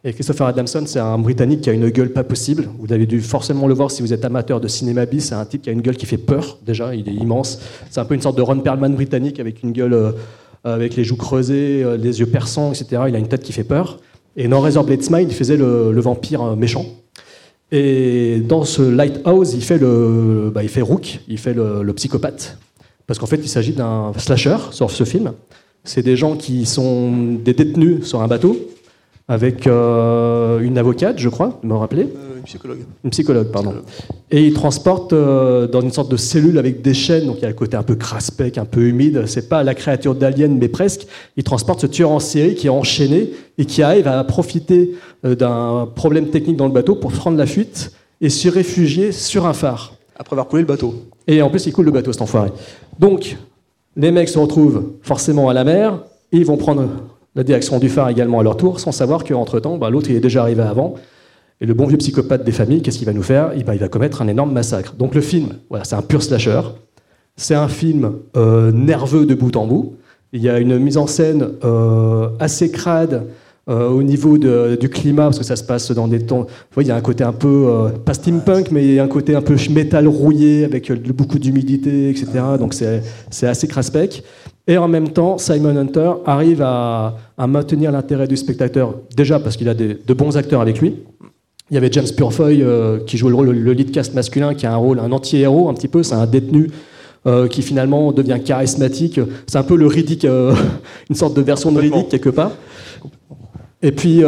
[0.02, 2.68] Et Christopher Adamson, c'est un Britannique qui a une gueule pas possible.
[2.78, 5.26] Vous avez dû forcément le voir si vous êtes amateur de cinéma bis.
[5.28, 6.94] C'est un type qui a une gueule qui fait peur, déjà.
[6.94, 7.60] Il est immense.
[7.90, 10.12] C'est un peu une sorte de Ron Perlman britannique avec une gueule, euh,
[10.64, 13.02] avec les joues creusées, euh, les yeux perçants, etc.
[13.08, 13.98] Il a une tête qui fait peur.
[14.36, 16.86] Et dans Razorblade Smile, il faisait le, vampire méchant.
[17.70, 22.58] Et dans ce Lighthouse, il fait, le, bah, il fait Rook, il fait le, psychopathe.
[23.06, 25.32] Parce qu'en fait, il s'agit d'un slasher sur ce film.
[25.84, 28.58] C'est des gens qui sont des détenus sur un bateau,
[29.28, 32.02] avec euh, une avocate, je crois, me rappelez?
[32.02, 32.78] une psychologue.
[33.04, 33.74] Une psychologue, pardon.
[34.30, 37.44] Et ils transportent euh, dans une sorte de cellule avec des chaînes, donc il y
[37.44, 39.24] a le côté un peu craspec, un peu humide.
[39.26, 41.06] C'est pas la créature d'Alien, mais presque.
[41.36, 45.34] Ils transportent ce tueur en série qui est enchaîné et qui arrive à profiter euh,
[45.34, 49.52] d'un problème technique dans le bateau pour prendre la fuite et se réfugier sur un
[49.52, 49.92] phare.
[50.18, 50.94] Après avoir coulé le bateau.
[51.26, 52.50] Et en plus, il coule le bateau, cet enfoiré.
[52.98, 53.36] Donc,
[53.94, 55.98] les mecs se retrouvent forcément à la mer,
[56.32, 56.88] et ils vont prendre
[57.34, 60.20] la direction du phare également à leur tour, sans savoir qu'entre-temps, bah, l'autre il est
[60.20, 60.94] déjà arrivé avant.
[61.60, 63.50] Et le bon vieux psychopathe des familles, qu'est-ce qu'il va nous faire?
[63.56, 64.94] Eh ben, Il va commettre un énorme massacre.
[64.94, 66.60] Donc le film, c'est un pur slasher.
[67.36, 69.94] C'est un film euh, nerveux de bout en bout.
[70.32, 73.26] Il y a une mise en scène euh, assez crade
[73.68, 76.46] euh, au niveau du climat, parce que ça se passe dans des temps.
[76.76, 79.34] Il y a un côté un peu, pas steampunk, mais il y a un côté
[79.34, 82.26] un peu métal rouillé avec beaucoup d'humidité, etc.
[82.58, 84.22] Donc c'est assez craspec.
[84.66, 87.16] Et en même temps, Simon Hunter arrive à,
[87.46, 90.96] maintenir l'intérêt du spectateur, déjà parce qu'il a de bons acteurs avec lui.
[91.70, 94.66] Il y avait James Purefoy euh, qui joue le rôle, le lead cast masculin, qui
[94.66, 96.70] a un rôle, un anti-héros un petit peu, c'est un détenu
[97.26, 99.20] euh, qui finalement devient charismatique.
[99.46, 100.54] C'est un peu le Riddick, euh,
[101.10, 101.80] une sorte de version de.
[101.80, 102.52] Riddick quelque part.
[103.82, 104.22] Et puis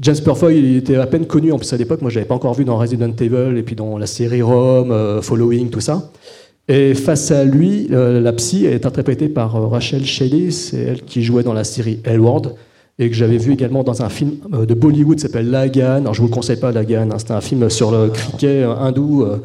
[0.00, 2.02] James Purefoy, il était à peine connu en plus à l'époque.
[2.02, 5.22] Moi, je l'avais pas encore vu dans Resident Evil et puis dans la série Rome,
[5.22, 6.10] Following, tout ça.
[6.68, 11.42] Et face à lui, la psy est interprétée par Rachel Shelley, c'est elle qui jouait
[11.42, 12.56] dans la série Hellward
[12.98, 15.96] et que j'avais vu également dans un film euh, de Bollywood qui s'appelle Lagan.
[16.00, 18.74] Alors je vous le conseille pas Lagan, hein, c'était un film sur le cricket euh,
[18.76, 19.22] hindou.
[19.24, 19.36] euh,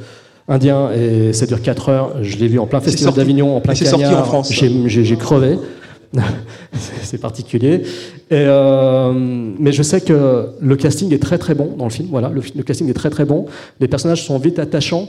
[0.49, 2.11] Indien et ça dure 4 heures.
[2.21, 4.23] Je l'ai vu en plein festival d'Avignon, en plein c'est sorti en.
[4.25, 4.51] France.
[4.51, 5.57] J'ai crevé.
[7.01, 7.75] c'est particulier.
[8.29, 9.13] Et, euh,
[9.57, 12.09] mais je sais que le casting est très très bon dans le film.
[12.11, 13.45] Voilà, le, le casting est très très bon.
[13.79, 15.07] Les personnages sont vite attachants.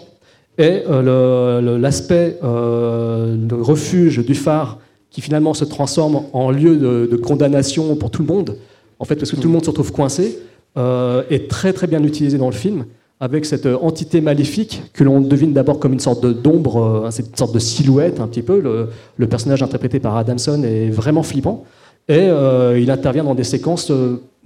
[0.57, 4.79] Et euh, le- le- l'aspect euh, de refuge du phare
[5.15, 8.57] qui finalement se transforme en lieu de, condamnation pour tout le monde,
[8.99, 10.41] en fait, parce que tout le monde se retrouve coincé,
[10.77, 12.87] euh, est très très bien utilisé dans le film,
[13.21, 17.39] avec cette euh, entité maléfique que l'on devine d'abord comme une sorte d'ombre, euh, cette
[17.39, 18.59] sorte de silhouette un petit peu.
[18.59, 21.63] Le, personnage interprété par Adamson est vraiment flippant,
[22.09, 22.29] et
[22.77, 23.93] il intervient dans des séquences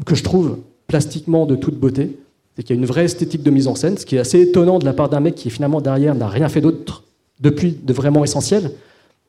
[0.04, 2.18] que je trouve plastiquement de toute beauté.
[2.54, 4.40] C'est qu'il y a une vraie esthétique de mise en scène, ce qui est assez
[4.42, 7.04] étonnant de la part d'un mec qui finalement derrière n'a rien fait d'autre
[7.40, 8.70] depuis de vraiment essentiel.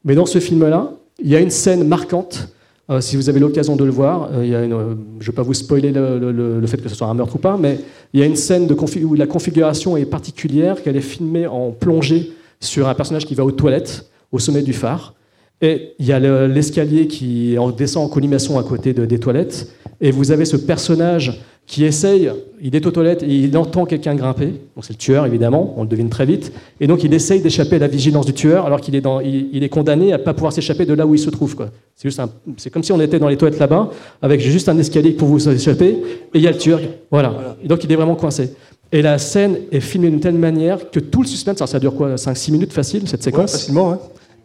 [0.04, 2.50] Mais dans ce film-là, il y a une scène marquante.
[2.90, 5.54] euh, si vous avez l'occasion de le voir, euh, euh, je ne vais pas vous
[5.54, 7.80] spoiler le, fait que ce soit un meurtre ou pas, mais
[8.14, 8.68] il y a une scène
[9.04, 13.46] où la configuration est particulière, qu'elle est filmée en plongée sur un personnage qui va
[13.46, 15.14] aux toilettes au sommet du phare.
[15.62, 19.20] Et il y a le- l'escalier qui en- descend en collimation à côté de- des
[19.20, 19.68] toilettes.
[20.02, 24.16] Et vous avez ce personnage qui essaye, il est aux toilettes et il entend quelqu'un
[24.16, 24.48] grimper.
[24.76, 26.52] Donc c'est le tueur, évidemment, on le devine très vite.
[26.82, 29.50] Et donc il essaye d'échapper à la vigilance du tueur alors qu'il est, dans, il,
[29.54, 31.56] il est condamné à pas pouvoir s'échapper de là où il se trouve.
[31.96, 34.78] C'est juste un- c'est comme si on était dans les toilettes là-bas, avec juste un
[34.80, 36.00] escalier pour vous échapper, et
[36.34, 36.80] il y a le tueur.
[37.12, 37.56] Voilà.
[37.64, 38.52] Et donc il est vraiment coincé.
[38.92, 41.94] Et la scène est filmée d'une telle manière que tout le suspense, alors ça dure
[41.94, 43.98] quoi 5-6 minutes facile cette Ouais, séquence facilement, ouais.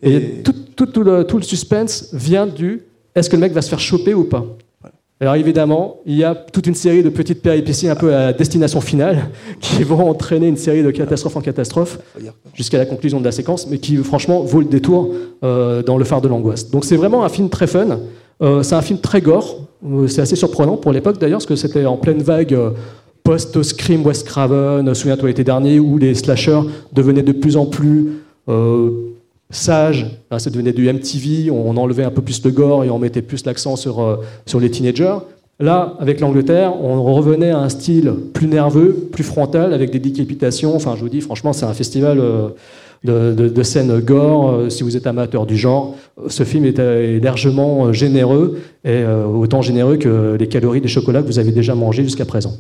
[0.03, 2.83] et, Et- tout, tout- tout le, tout le suspense vient du
[3.15, 4.45] est-ce que le mec va se faire choper ou pas?
[5.21, 8.81] Alors évidemment, il y a toute une série de petites péripéties un peu à destination
[8.81, 12.33] finale qui vont entraîner une série de catastrophes en catastrophe Faut dire.
[12.53, 16.05] jusqu'à la conclusion de la séquence, mais qui franchement vaut le détour euh, dans le
[16.05, 16.71] phare de l'angoisse.
[16.71, 18.01] Donc c'est vraiment un film très fun.
[18.43, 19.69] Euh, c'est un film très gore.
[19.89, 22.59] Euh, c'est assez surprenant pour l'époque d'ailleurs, parce que c'était en pleine vague
[23.23, 26.61] post-Scream West Craven, souviens-toi l'été dernier, où les slashers
[26.93, 28.09] devenaient de plus en plus
[29.55, 30.07] sages.
[30.31, 33.23] Hein, ça devenait du MTV, on enlevait un peu plus le gore et on mettait
[33.23, 35.17] plus l'accent sur, euh, sur les teenagers.
[35.61, 40.75] Là, avec l'Angleterre, on revenait à un style plus nerveux, plus frontal, avec des décapitations.
[40.75, 42.49] Enfin, je vous dis, franchement, c'est un festival euh,
[43.05, 44.51] de, de, de scènes gore.
[44.51, 45.95] Euh, si vous êtes amateur du genre,
[46.27, 51.39] ce film est, largement généreux, et autant généreux que les calories des chocolats que vous
[51.39, 52.53] avez déjà mangés jusqu'à présent.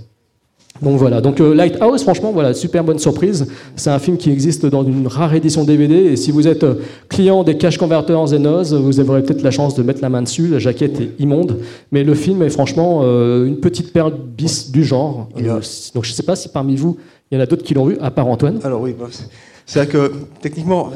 [0.83, 3.47] Donc voilà, donc euh, Lighthouse, franchement, voilà, super bonne surprise.
[3.77, 5.95] C'est un film qui existe dans une rare édition DVD.
[5.95, 6.75] Et si vous êtes euh,
[7.09, 10.49] client des cash converters Zenos, vous aurez peut-être la chance de mettre la main dessus.
[10.49, 11.61] La jaquette est immonde,
[11.93, 15.29] mais le film est franchement euh, une petite perle bis du genre.
[15.39, 15.61] Euh,
[15.95, 16.99] donc je ne sais pas si parmi vous,
[17.31, 18.59] il y en a d'autres qui l'ont vu, à part Antoine.
[18.65, 19.07] Alors oui, bah,
[19.67, 20.91] c'est- vrai que techniquement,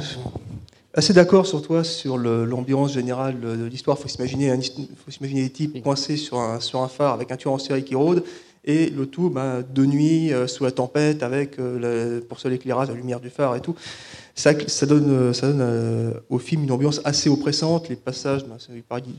[0.92, 3.96] assez d'accord sur toi sur l'ambiance générale de l'histoire.
[3.98, 7.30] Il faut s'imaginer un- faut s'imaginer des types coincés sur un, sur un phare avec
[7.30, 8.24] un tueur en série qui rôde.
[8.68, 12.88] Et le tout bah, de nuit, euh, sous la tempête, avec euh, pour seul éclairage,
[12.88, 13.74] la lumière du phare et tout.
[14.34, 17.88] Ça, ça donne, euh, ça donne au film une ambiance assez oppressante.
[17.88, 18.56] Les passages, bah,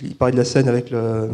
[0.03, 1.29] il, parlait, de la scène avec le,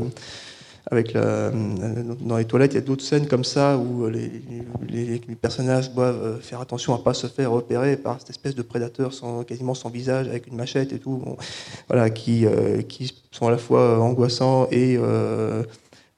[0.89, 6.39] avec dans les toilettes, il y a d'autres scènes comme ça où les, personnages doivent
[6.41, 9.89] faire attention à pas se faire repérer par cette espèce de prédateur sans, quasiment sans
[9.89, 11.21] visage, avec une machette et tout,
[11.89, 12.45] voilà, qui,
[12.87, 14.97] qui sont à la fois angoissants et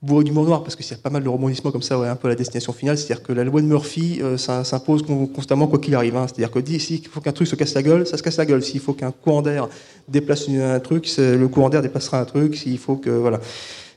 [0.01, 2.27] bourrés d'humour noir, parce y a pas mal de rebondissements comme ça, ouais, un peu
[2.27, 5.79] à la destination finale, c'est-à-dire que la loi de Murphy euh, s'impose con- constamment quoi
[5.79, 6.27] qu'il arrive, hein.
[6.27, 8.63] c'est-à-dire que s'il faut qu'un truc se casse la gueule, ça se casse la gueule,
[8.63, 9.67] s'il faut qu'un courant d'air
[10.07, 13.09] déplace un truc, c'est- le courant d'air déplacera un truc, s'il faut que...
[13.09, 13.39] Voilà.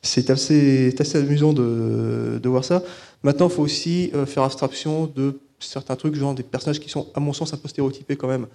[0.03, 2.83] C'est assez, c'est assez amusant de, de voir ça.
[3.23, 7.09] Maintenant, il faut aussi euh, faire abstraction de certains trucs, genre des personnages qui sont,
[7.15, 8.47] à mon sens, un peu stéréotypés quand même.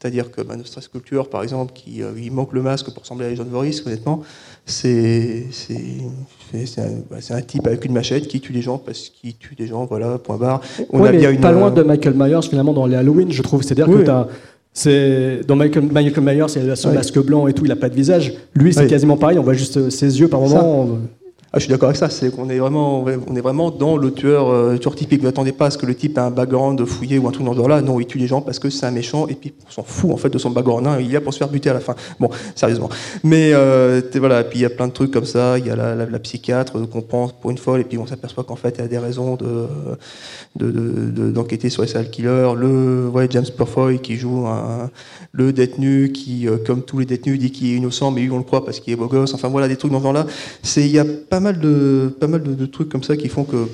[0.00, 3.26] C'est-à-dire que bah, Nostra Sculpture, par exemple, qui euh, il manque le masque pour ressembler
[3.26, 4.22] à John Voris, honnêtement,
[4.66, 5.76] c'est c'est
[6.50, 9.36] c'est- c'est un, bah, un type avec une machette qui tue des gens parce qu'il
[9.36, 10.60] tue des gens, voilà, point barre.
[10.90, 12.96] On Ouais, a mais bien une, pas loin euh, de Michael Myers finalement dans les
[12.96, 13.62] Halloween, je trouve.
[13.62, 13.98] C'est-à-dire Oui.
[13.98, 14.26] que t'as-
[14.72, 17.88] c'est dans Michael, Michael Myers, il a son masque blanc et tout, il a pas
[17.88, 18.34] de visage.
[18.54, 19.38] Lui, c'est quasiment pareil.
[19.38, 20.88] On voit juste ses yeux par moment.
[21.56, 24.10] Ah, je suis d'accord avec ça, c'est qu'on est vraiment, on est vraiment dans le
[24.12, 25.20] tueur, euh, typique.
[25.20, 27.46] Vous n'attendez pas à ce que le type ait un background fouillé ou un truc
[27.46, 27.80] dans ce genre-là.
[27.80, 30.10] Non, il tue les gens parce que c'est un méchant et puis on s'en fout
[30.10, 30.84] en fait de son background.
[30.88, 30.96] hein.
[30.98, 31.94] Il y a pour se faire buter à la fin.
[32.18, 32.88] Bon, sérieusement.
[33.22, 35.56] Mais euh, voilà, puis il y a plein de trucs comme ça.
[35.60, 38.56] Il y a la, psychiatre qu'on prend pour une folle et puis on s'aperçoit qu'en
[38.56, 39.66] fait elle a des raisons de
[40.56, 42.52] de- de- de- d'enquêter sur les serial killers.
[42.56, 44.44] Le James Purfoy qui joue
[45.30, 48.38] le détenu qui, euh, comme tous les détenus, dit qu'il est innocent, mais lui on
[48.38, 49.34] le croit parce qu'il est beau gosse.
[49.34, 50.26] Enfin voilà, des trucs dans ce genre-là.
[50.64, 53.68] C'est il y a pas de pas mal de, trucs comme ça qui font que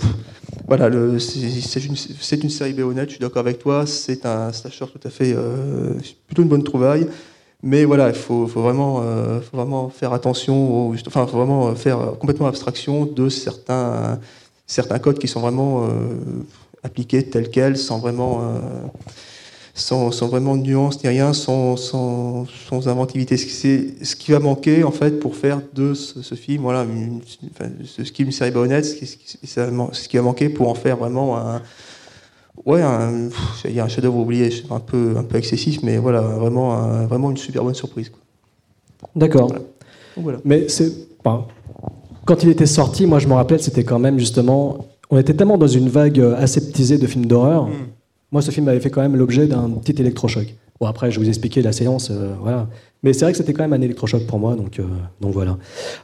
[0.67, 1.95] voilà, c'est une,
[2.43, 3.09] une série B honnête.
[3.09, 3.87] Je suis d'accord avec toi.
[3.87, 5.95] C'est un slasher tout à fait euh,
[6.27, 7.07] plutôt une bonne trouvaille.
[7.63, 11.75] Mais voilà, il faut, faut vraiment, euh, faut vraiment faire attention, au, enfin, faut vraiment
[11.75, 14.19] faire complètement abstraction de certains,
[14.67, 15.89] certains codes qui sont vraiment euh,
[16.83, 18.59] appliqués tels quels, sans vraiment, euh,
[19.75, 23.37] sans, sans vraiment nuance ni rien, sans, sans, sans inventivité.
[23.37, 26.63] Ce qui, c'est- ce qui va manquer en fait pour faire de ce, ce film,
[26.63, 27.21] voilà, une,
[27.55, 29.17] enfin, ce, une série honnête, ce qui, ce
[30.09, 31.63] qui- va manquer pour en faire vraiment un,
[32.67, 36.21] ouais, un, pff, j'allais dire un chef-d'œuvre oublié, un peu, un peu excessif, mais voilà,
[36.21, 38.11] vraiment, un- vraiment une super bonne surprise.
[39.17, 39.53] D'accord.
[40.17, 40.39] Voilà.
[40.45, 40.93] Mais c'est.
[41.25, 41.47] enfin,
[42.27, 44.87] quand il était sorti, moi je me rappelle, c'était quand même justement.
[45.13, 47.67] On était tellement dans une vague euh, aseptisée de films d'horreur.
[47.67, 47.73] Mm.
[48.33, 50.55] Moi, ce film avait fait quand même l'objet d'un petit électrochoc.
[50.81, 52.67] Bon, après, je vous expliquer la séance, euh, voilà.
[53.03, 54.83] Mais c'est vrai que c'était quand même un électrochoc pour moi, donc, euh,
[55.21, 55.57] donc voilà.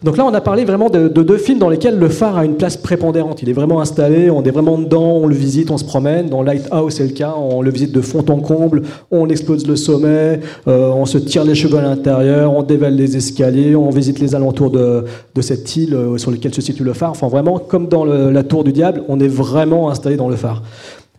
[0.02, 2.44] Donc là, on a parlé vraiment de, de deux films dans lesquels le phare a
[2.44, 3.42] une place prépondérante.
[3.42, 6.28] Il est vraiment installé, on est vraiment dedans, on le visite, on se promène.
[6.30, 9.76] Dans Lighthouse, c'est le cas, on le visite de fond en comble, on explose le
[9.76, 14.18] sommet, euh, on se tire les cheveux à l'intérieur, on dévale les escaliers, on visite
[14.18, 17.10] les alentours de, de cette île sur laquelle se situe le phare.
[17.10, 20.62] Enfin, vraiment, comme dans la tour du diable, on est vraiment installé dans le phare.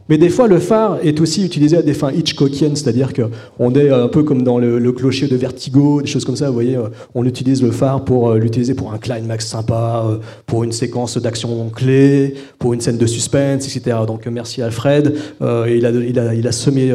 [0.09, 3.89] Mais des fois, le phare est aussi utilisé à des fins Hitchcockiennes, c'est-à-dire qu'on est
[3.89, 6.47] un peu comme dans le, clocher de Vertigo, des choses comme ça.
[6.47, 10.17] Vous voyez, euh, on utilise le phare pour euh, l'utiliser pour un climax sympa, euh,
[10.45, 13.97] pour une séquence d'action clé, pour une scène de suspense, etc.
[14.07, 15.13] Donc, merci Alfred.
[15.41, 16.93] Il, a, semé,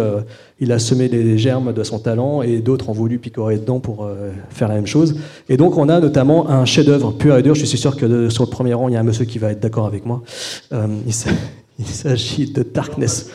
[0.58, 4.08] il a semé les germes de son talent et d'autres ont voulu picorer dedans pour
[4.50, 5.14] faire la même chose.
[5.48, 7.54] Et donc, on a notamment un chef-d'œuvre pur et dur.
[7.54, 9.52] Je suis sûr que sur le premier rang, il y a un monsieur qui va
[9.52, 10.22] être d'accord avec moi.
[11.78, 13.30] Il s'agit de Darkness.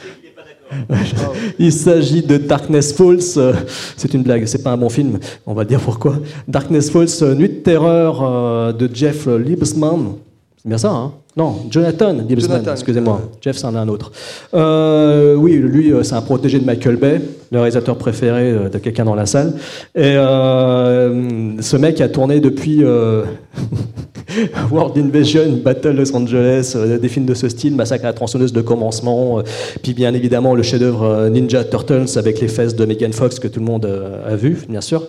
[1.60, 3.56] Il s'agit de Darkness Falls.
[3.96, 5.20] C'est une blague, c'est pas un bon film.
[5.46, 6.18] On va dire pourquoi.
[6.48, 10.16] Darkness Falls, euh, Nuit de terreur euh, de Jeff Liebsman.
[10.62, 11.14] C'est bien ça, hein?
[11.38, 12.72] Non, Jonathan Liebsman, Jonathan.
[12.72, 13.22] excusez-moi.
[13.42, 14.12] Jeff, c'en est un autre.
[14.56, 17.22] Euh, oui, lui, c'est un protégé de Michael Bay,
[17.52, 19.54] le réalisateur préféré de quelqu'un dans la salle.
[19.94, 23.24] Et euh, ce mec a tourné depuis euh,
[24.72, 28.54] World Invasion, Battle Los Angeles, euh, des films de ce style, Massacre à la tronçonneuse
[28.54, 29.44] de commencement, euh,
[29.82, 33.48] puis bien évidemment le chef-d'œuvre euh, Ninja Turtles avec les fesses de Megan Fox que
[33.48, 35.08] tout le monde a vu, bien sûr.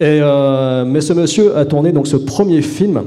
[0.00, 0.20] Et,
[0.86, 3.04] mais ce monsieur a tourné donc ce premier film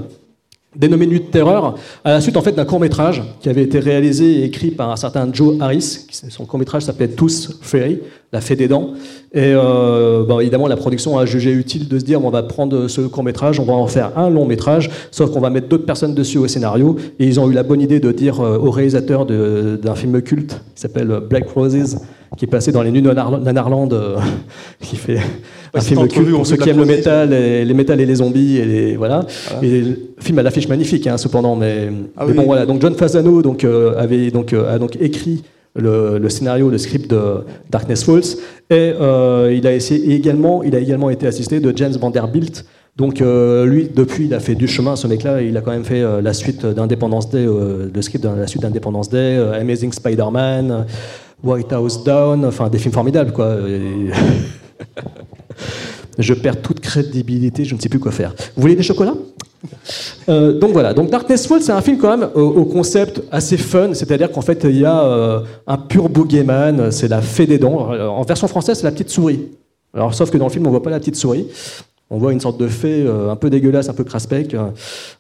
[0.78, 3.80] dénommé Nuit de terreur, à la suite en fait d'un court métrage qui avait été
[3.80, 6.06] réalisé et écrit par un certain Joe Harris.
[6.12, 8.00] Son court métrage s'appelait Tous Fairy,
[8.32, 8.92] la fée des dents.
[9.34, 13.02] Et euh, évidemment, la production a jugé utile de se dire on va prendre ce
[13.02, 16.13] court métrage, on va en faire un long métrage, sauf qu'on va mettre d'autres personnes
[16.13, 16.96] dessus au scénario.
[17.20, 20.62] Et ils ont eu la bonne idée de dire euh, au réalisateur d'un film culte
[20.76, 21.98] qui s'appelle Black Roses,
[22.38, 24.15] qui est passé dans les Nar- Nanarland, euh,
[24.82, 25.17] qui fait
[25.73, 28.58] un film culte pour ceux qui aiment le métal, et, les métal et les zombies,
[28.58, 29.26] et les, voilà.
[29.52, 29.67] Voilà.
[29.67, 32.38] Et le film a l'affiche magnifique, hein, cependant, mais, Ah mais oui.
[32.38, 32.65] bon voilà.
[32.65, 35.43] Donc John Fasano donc euh, avait donc euh, a donc écrit
[35.76, 38.38] le, le scénario, le script de Darkness Falls,
[38.69, 42.65] et euh, il a essayé et également, il a également été assisté de James Vanderbilt.
[42.95, 44.95] Donc lui, depuis, il a fait du chemin.
[44.95, 48.47] Ce mec-là, il a quand même fait la suite d'Independence Day, le script de la
[48.47, 50.88] suite d'Independence Day, Amazing Spider-Man,
[51.43, 53.58] White House Down, enfin des films formidables quoi.
[56.17, 58.34] Je perds toute crédibilité, je ne sais plus quoi faire.
[58.56, 59.15] Vous voulez des chocolats?
[60.30, 63.93] Euh, donc voilà, donc Darkness Falls, c'est un film quand même au, concept assez fun,
[63.93, 67.91] c'est-à-dire qu'en fait il y a euh, un pur boogeyman, c'est la fée des dents.
[67.91, 69.47] En version française, c'est la petite souris.
[69.93, 71.47] Alors sauf que dans le film, on voit pas la petite souris.
[72.10, 74.56] On voit une sorte de fée euh, un peu dégueulasse, un peu craspec,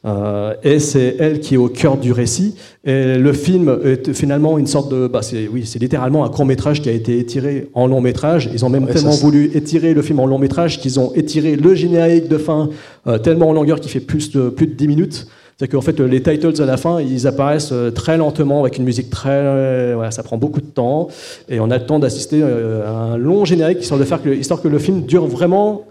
[0.05, 2.55] euh, et c'est elle qui est au cœur du récit.
[2.85, 6.45] Et le film est finalement une sorte de, bah c'est oui, c'est littéralement un court
[6.45, 8.49] métrage qui a été étiré en long métrage.
[8.53, 11.11] Ils ont même Ouais, tellement ça, voulu étirer le film en long métrage qu'ils ont
[11.13, 12.69] étiré le générique de fin
[13.07, 15.27] euh, tellement en longueur qu'il fait plus de plus de 10 minutes.
[15.59, 18.83] C'est qu'en fait, les titles à la fin, ils apparaissent euh, très lentement avec une
[18.83, 19.29] musique très.
[19.31, 21.07] euh, voilà, ça prend beaucoup de temps.
[21.49, 24.29] Et on a le temps d'assister euh, à un long générique histoire, de faire que,
[24.29, 25.83] histoire que le film dure vraiment.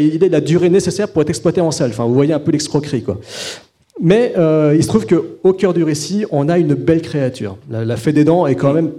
[0.00, 1.90] Il ait la durée nécessaire pour être exploité en salle.
[1.90, 3.18] Enfin, vous voyez un peu l'escroquerie, quoi.
[4.00, 7.56] Mais euh, il se trouve qu'au cœur du récit, on a une belle créature.
[7.70, 8.90] La, fée des dents est quand même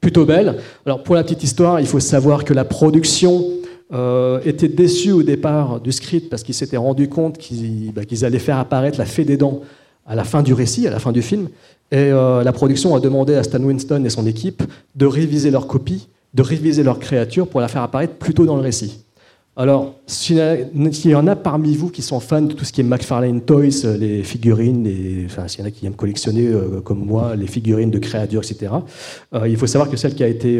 [0.00, 0.58] plutôt belle.
[0.84, 3.44] Alors, pour la petite histoire, il faut savoir que la production
[3.94, 8.24] euh, était déçue au départ du script parce qu'ils s'étaient rendu compte qu'ils bah, qu'ils
[8.24, 9.60] allaient faire apparaître la fée des dents
[10.06, 11.48] à la fin du récit, à la fin du film.
[11.90, 14.62] Et euh, la production a demandé à Stan Winston et son équipe
[14.96, 18.56] de réviser leur copie, de réviser leur créature pour la faire apparaître plus tôt dans
[18.56, 19.04] le récit.
[19.54, 22.84] Alors, s'il y en a parmi vous qui sont fans de tout ce qui est
[22.84, 24.88] McFarlane Toys, euh, les figurines,
[25.26, 28.40] enfin, s'il y en a qui aiment collectionner, euh, comme moi, les figurines de créatures,
[28.42, 28.72] etc.,
[29.34, 30.58] euh, il faut savoir que celle qui a été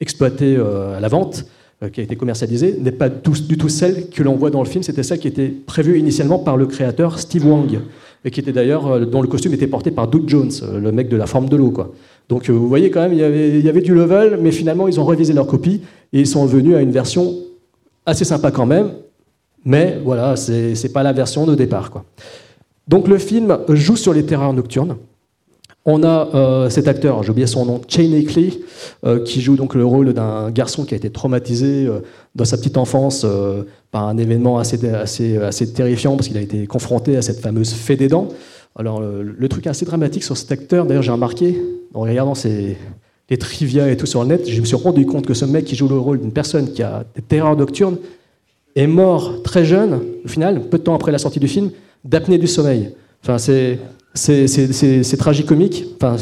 [0.00, 1.46] exploitée à la vente,
[1.92, 4.82] qui a été commercialisée, n'est pas du tout celle que l'on voit dans le film,
[4.82, 7.78] c'était celle qui était prévue initialement par le créateur Steve Wang,
[8.24, 11.16] et qui était d'ailleurs, dont le costume était porté par Doug Jones, le mec de
[11.16, 11.72] la forme de l'eau.
[12.28, 14.88] Donc vous voyez quand même, il y, avait, il y avait du level, mais finalement
[14.88, 17.34] ils ont révisé leur copie, et ils sont venus à une version
[18.06, 18.90] assez sympa quand même,
[19.64, 21.90] mais voilà, c'est pas la version de départ.
[21.90, 22.04] Quoi.
[22.88, 24.96] Donc le film joue sur les terreurs nocturnes.
[25.88, 28.60] On a euh, cet acteur, j'ai oublié son nom, Cheney Clee,
[29.04, 32.00] euh, qui joue donc le rôle d'un garçon qui a été traumatisé euh,
[32.34, 33.24] dans sa petite enfance
[33.92, 37.72] par un événement assez, assez, assez terrifiant parce qu'il a été confronté à cette fameuse
[37.72, 38.28] fée des dents.
[38.74, 41.62] Alors le, le truc assez dramatique sur cet acteur, d'ailleurs j'ai remarqué
[41.94, 42.76] en regardant ses,
[43.28, 45.64] les trivia et tout sur le net, je me suis rendu compte que ce mec
[45.64, 47.96] qui joue le rôle d'une personne qui a des terreurs nocturnes
[48.76, 51.70] est mort très jeune, au final, peu de temps après la sortie du film,
[52.04, 52.90] d'apnée du sommeil.
[53.24, 53.78] Enfin, c'est
[54.14, 55.84] c'est- tragicomique.
[56.00, 56.16] Enfin,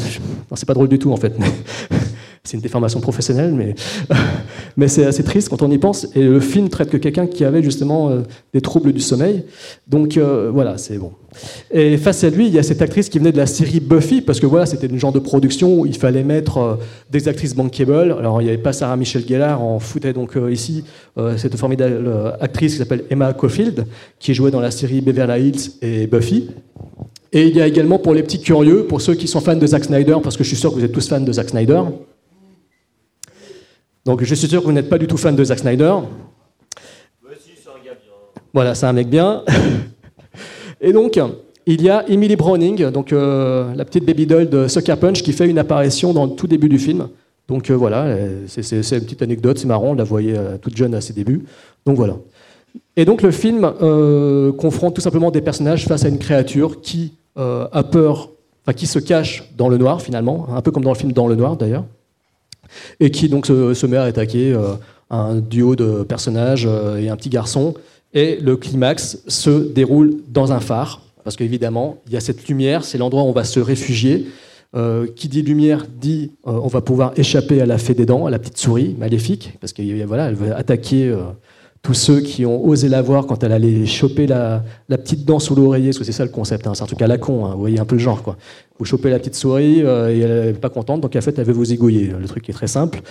[0.55, 1.33] c'est pas drôle du tout en fait.
[2.45, 3.53] c'est une déformation professionnelle,
[4.77, 6.07] mais, c'est assez triste quand on y pense.
[6.15, 8.21] Et le film traite que quelqu'un qui avait justement euh,
[8.53, 9.43] des troubles du sommeil.
[9.87, 11.11] Donc euh, voilà, c'est bon.
[11.71, 14.21] Et face à lui, il y a cette actrice qui venait de la série Buffy,
[14.21, 16.75] parce que voilà, c'était une genre de production où il fallait mettre euh,
[17.11, 18.15] des actrices bankable.
[18.17, 20.83] Alors il n'y avait pas Sarah Michelle Gellar, on foutait donc ici
[21.37, 23.85] cette formidable actrice qui s'appelle Emma Caulfield,
[24.19, 26.49] qui jouait dans la série Beverly Hills et Buffy.
[27.35, 29.67] Et il y a également pour les petits curieux, pour ceux qui sont fans de
[29.67, 31.81] Zack Snyder, parce que je suis sûr que vous êtes tous fans de Zack Snyder.
[34.05, 35.93] Donc je suis sûr que vous n'êtes pas du tout fan de Zack Snyder.
[38.53, 39.43] Voilà, c'est un mec bien.
[40.81, 41.19] Et donc,
[41.65, 45.33] il y a Emily Browning, donc euh, la petite baby doll de Sucker Punch, qui
[45.33, 47.09] fait une apparition dans le tout début du film.
[47.47, 48.15] Donc euh, voilà,
[48.47, 51.01] c'est- c'est c'est une petite anecdote, c'est marrant, on la voyait euh, toute jeune à
[51.01, 51.45] ses débuts.
[51.85, 52.15] Donc voilà.
[52.95, 53.71] Et donc le film
[54.57, 58.29] confronte tout simplement des personnages face à une créature qui a peur,
[58.63, 61.27] enfin qui se cache dans le noir finalement, un peu comme dans le film Dans
[61.27, 61.85] le noir d'ailleurs,
[62.99, 64.55] et qui donc se, met à attaquer
[65.09, 67.73] un duo de personnages euh, et un petit garçon.
[68.13, 72.85] Et le climax se déroule dans un phare, parce qu'évidemment, il y a cette lumière,
[72.85, 74.27] c'est l'endroit où on va se réfugier.
[74.75, 78.25] Euh, qui dit lumière dit euh, on va pouvoir échapper à la fée des dents,
[78.25, 81.15] à la petite souris maléfique, parce que euh, voilà, va attaquer
[81.85, 85.53] tous ceux qui ont osé la voir quand elle allait choper la, petite dent sous
[85.53, 87.51] l'oreiller, parce que c'est ça le concept, hein, c'est un truc à la con, hein,
[87.53, 88.23] vous voyez un peu le genre.
[88.23, 88.37] Quoi.
[88.79, 91.45] Vous chopez la petite souris euh, et elle n'est pas contente, donc en fait elle
[91.45, 92.11] veut vous égouiller.
[92.19, 93.01] Le truc est très simple.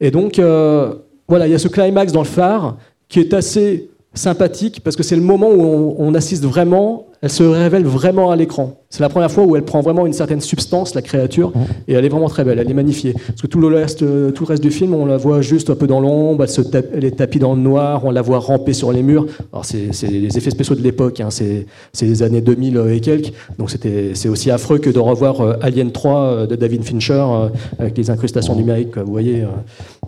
[0.00, 0.94] Et donc euh,
[1.28, 5.02] voilà, il y a ce climax dans le phare qui est assez sympathique parce que
[5.02, 8.78] c'est le moment où on, on assiste vraiment, elle se révèle vraiment à l'écran.
[8.90, 11.52] C'est la première fois où elle prend vraiment une certaine substance, la créature,
[11.88, 13.14] et elle est vraiment très belle, elle est magnifiée.
[13.26, 15.70] Parce que tout le reste, euh, tout le reste du film, on la voit juste
[15.70, 18.20] un peu dans l'ombre, elle, se tape- elle est tapie dans le noir, on la
[18.22, 19.26] voit ramper sur les murs.
[19.52, 21.66] Alors c'est les effets spéciaux de l'époque, hein, c'est
[22.02, 25.90] les années 2000 et quelques, donc c'était c'est aussi affreux que de revoir euh, Alien
[25.92, 27.48] 3 euh, de David Fincher euh,
[27.78, 29.42] avec les incrustations numériques, quoi, vous voyez.
[29.42, 29.46] euh.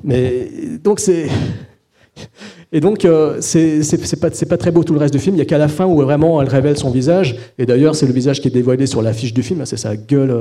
[0.02, 0.48] Mais
[0.82, 1.28] donc c'est
[2.74, 5.36] et donc, euh, c'est pas, pas très beau tout le reste du film.
[5.36, 7.36] Il y a qu'à la fin où vraiment elle révèle son visage.
[7.56, 9.64] Et d'ailleurs, c'est le visage qui est dévoilé sur l'affiche du film.
[9.64, 10.36] C'est sa gueule,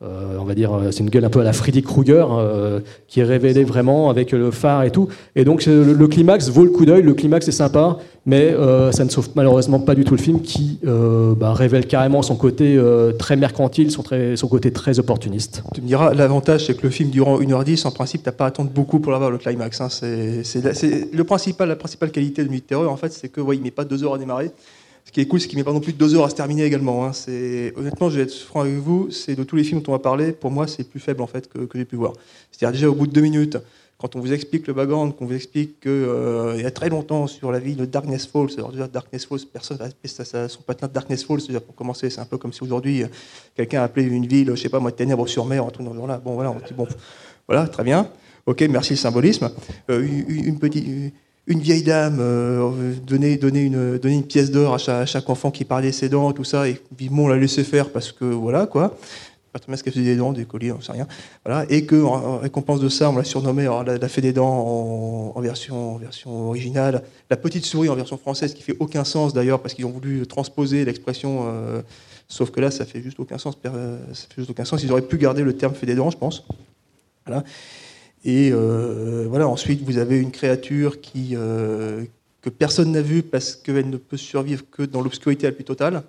[0.00, 2.78] euh, on va dire, euh, c'est une gueule un peu à la Freddy Krueger euh,
[3.08, 5.08] qui est révélée vraiment avec le phare et tout.
[5.34, 7.02] Et donc, le, climax vaut le coup d'œil.
[7.02, 8.54] Le climax est sympa, mais
[8.92, 12.80] ça ne sauve malheureusement pas du tout le film qui bah, révèle carrément son côté
[13.18, 14.02] très mercantile, son,
[14.48, 15.62] côté très opportuniste.
[15.74, 18.48] Tu me diras, l'avantage, c'est que le film durant 1h10, en principe, t'as pas à
[18.48, 19.80] attendre beaucoup pour l'avoir, le climax.
[19.80, 19.88] hein.
[19.90, 23.56] C'est le principal, la principale qualité de Nuit de Terreur, en fait, c'est que ouais,
[23.56, 24.50] il met pas deux heures à démarrer.
[25.08, 26.64] Ce qui est cool, c'est qu'il met pas non plus deux heures à se terminer
[26.64, 27.06] également.
[27.06, 27.14] hein.
[27.14, 29.96] C'est honnêtement, je vais être franc avec vous, c'est de tous les films dont on
[29.96, 32.12] va parler, pour moi, c'est plus faible en fait que, j'ai pu voir.
[32.52, 33.56] C'est-à-dire déjà au bout de deux minutes,
[33.96, 36.06] quand on vous explique le background, qu'on vous explique qu'il
[36.56, 39.46] il y a très longtemps sur la vie de Darkness Falls, alors déjà Darkness Falls,
[39.50, 42.36] personne n'a ça, ça, son patin de Darkness Falls, c'est-à-dire pour commencer, c'est un peu
[42.36, 43.06] comme si aujourd'hui euh,
[43.56, 46.20] quelqu'un appelait une ville, je sais pas moi, Ténèbres sur mer, un truc dans genre-là.
[46.22, 46.86] Bon voilà, on dit bon,
[47.48, 48.10] voilà, très bien.
[48.44, 49.50] Ok, merci le symbolisme.
[49.88, 51.14] Euh, une petite,
[51.48, 55.92] une vieille dame euh, donner, donner, une, une pièce d'or à chaque, enfant qui parlait
[55.92, 58.96] ses dents, tout ça, et vivement on l'a laissé faire parce que voilà quoi.
[59.50, 61.08] Pas très bien ce qu'elle faisait des dents, des colliers, on sait rien.
[61.42, 61.64] Voilà.
[61.70, 65.32] Et que en, en récompense de ça, on l'a surnommé alors, la, fée des dents
[65.34, 69.60] en, version, version originale, la petite souris en version française, qui fait aucun sens d'ailleurs
[69.62, 71.46] parce qu'ils ont voulu transposer l'expression.
[71.48, 71.80] euh,
[72.28, 73.56] sauf que là, ça fait juste aucun sens.
[73.64, 74.82] euh, Ça fait juste aucun sens.
[74.82, 76.44] Ils auraient pu garder le terme fée des dents, je pense.
[77.26, 77.42] Voilà.
[78.24, 82.04] Et euh, voilà, ensuite, vous avez une créature qui, euh,
[82.42, 86.02] que personne n'a vue parce qu'elle ne peut survivre que dans l'obscurité la plus totale.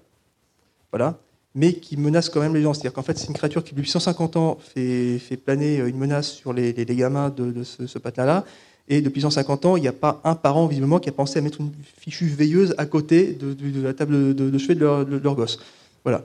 [0.91, 1.17] Voilà.
[1.55, 2.73] Mais qui menace quand même les gens.
[2.73, 6.31] C'est-à-dire qu'en fait, c'est une créature qui, depuis 150 ans, fait, fait planer une menace
[6.31, 8.45] sur les, les- gamins de, de ce, ce patelin-là.
[8.87, 11.41] Et depuis 150 ans, il n'y a pas un parent, visiblement, qui a pensé à
[11.43, 15.59] mettre une fichue veilleuse à côté de, la table de, chevet de leur, leur gosse.
[16.03, 16.23] Voilà.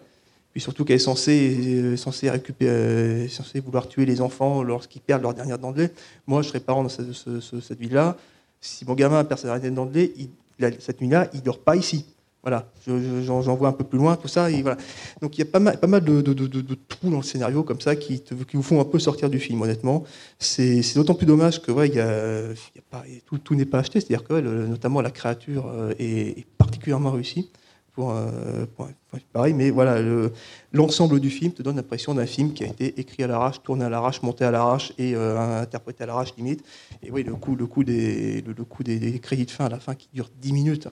[0.54, 5.02] Puis surtout qu'elle est censée, euh, censée, récupérer, euh, censée vouloir tuer les enfants lorsqu'ils
[5.02, 5.92] perdent leur dernière dent de lait.
[6.28, 8.16] Moi, je serais parent dans cette, ce- ce- cette ville-là.
[8.60, 10.12] Si mon gamin perd sa dernière dent de lait,
[10.78, 12.06] cette nuit-là, il ne dort pas ici.
[12.42, 14.48] Voilà, Je- je- j'en j'en vois un peu plus loin, tout ça.
[15.20, 16.20] Donc il y a pas mal, pas mal de,
[16.88, 19.60] trous dans le scénario comme ça qui, qui vous font un peu sortir du film,
[19.62, 20.04] honnêtement.
[20.38, 22.52] C'est d'autant plus dommage que ouais, y y a
[23.26, 27.50] tout, tout n'est pas acheté, c'est-à-dire que notamment la créature euh, est particulièrement réussie.
[27.94, 28.88] Pour, euh, pour-
[29.32, 30.32] pareil, mais voilà, le-
[30.72, 33.84] l'ensemble du film te donne l'impression d'un film qui a été écrit à l'arrache, tourné
[33.84, 36.64] à l'arrache, monté à l'arrache et euh, interprété à l'arrache limite.
[37.04, 39.78] Et oui, le coup, le coup, des, le, coup des, crédits de fin à la
[39.78, 40.88] fin qui dure 10 minutes.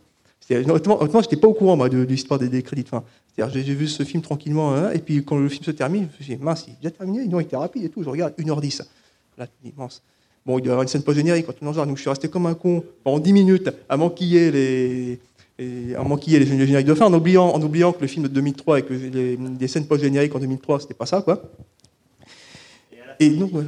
[0.48, 3.02] Honnêtement, je n'étais pas au courant moi, de, l'histoire des, crédits de fin.
[3.36, 6.24] J'ai vu ce film tranquillement, hein, et puis quand le film se termine, je me
[6.24, 8.04] suis dit, mince, il a déjà terminé, non, il était rapide et tout.
[8.04, 8.82] Je regarde 1h10.
[9.38, 10.02] Là, immense.
[10.44, 12.10] Bon, il doit y avoir une scène post-générique, quand on en genre, donc je suis
[12.10, 15.20] resté comme un con pendant 10 minutes à manquiller les,
[15.62, 18.24] et à manquiller les les génériques de fin, en oubliant, en oubliant que le film
[18.24, 21.42] de 2003 et que les, les scènes post-génériques en 2003, c'était pas ça, quoi.
[23.20, 23.64] Et donc, ouais.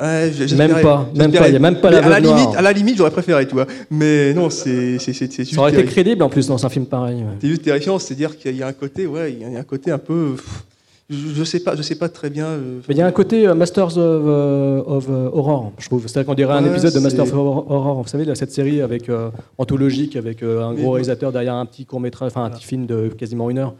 [0.00, 2.36] Ouais, Même pas, même pas, il n'y a même pas la à la veuve noire.
[2.38, 3.66] limite, à la limite, j'aurais préféré, tu vois.
[3.90, 7.18] Mais non, c'est juste Ça aurait été crédible en plus dans un film pareil.
[7.18, 7.36] ouais.
[7.40, 9.92] C'est juste terrifiant, c'est-à-dire qu'il y a un côté, ouais, il y a un côté
[9.92, 10.64] un peu, pff,
[11.10, 12.46] je, je sais pas, je sais pas très bien.
[12.46, 15.86] euh, Mais il y a un côté euh, Masters of, euh, of, euh, Horror, je
[15.86, 16.06] trouve.
[16.06, 18.02] C'est-à-dire qu'on dirait un épisode de Masters of Horror.
[18.02, 19.10] Vous savez, là, cette série avec
[19.58, 23.08] anthologique, avec un gros réalisateur derrière un petit court métrage, enfin un petit film de
[23.08, 23.74] quasiment une heure.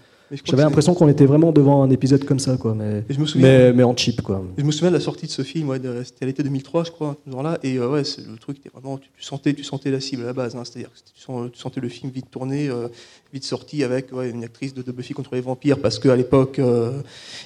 [0.44, 2.74] J'avais l'impression qu'on était vraiment devant un épisode comme ça, quoi.
[2.74, 4.42] Mais, Et je me souviens- mais, mais en cheap, quoi.
[4.56, 6.90] Je me souviens de la sortie de ce film, ouais, c'était à l'été 2003, je
[6.90, 9.64] crois, ce genre-là, et euh, ouais, c'est- le truc était vraiment, tu, tu sentais, tu
[9.64, 12.68] sentais la cible à la base, hein, c'est-à-dire que tu, sentais le film vite tourné,
[12.68, 12.88] euh,
[13.32, 16.58] vite sorti avec ouais, une actrice de, de Buffy contre les vampires, parce qu'à l'époque,
[16.58, 17.00] euh,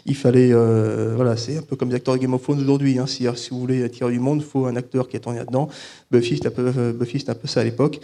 [0.06, 2.98] il fallait, euh, voilà, c'est un peu comme les acteurs de Game of Thrones aujourd'hui,
[2.98, 5.38] hein, si, si vous voulez attirer du monde, il faut un acteur qui est tourné
[5.38, 5.68] là-dedans.
[6.10, 8.00] Buffy, c'était un peu, un ça à l'époque.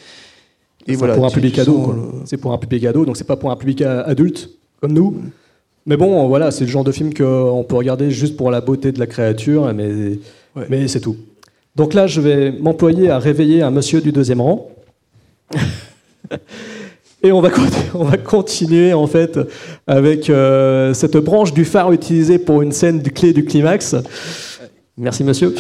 [0.86, 3.56] C'est pour un public ado, C'est pour un public ado, donc c'est pas pour un
[3.56, 4.50] public adulte
[4.84, 5.16] comme nous.
[5.86, 8.92] Mais bon, voilà, c'est le genre de film qu'on peut regarder juste pour la beauté
[8.92, 10.18] de la créature, mais,
[10.54, 10.66] Ouais.
[10.68, 11.16] mais c'est tout.
[11.74, 14.70] Donc là, je vais m'employer à réveiller un monsieur du deuxième rang.
[17.22, 17.48] Et on va,
[17.94, 19.40] on va continuer en fait
[19.86, 23.96] avec euh, cette branche du phare utilisée pour une scène de clé du climax.
[24.96, 25.52] Merci monsieur.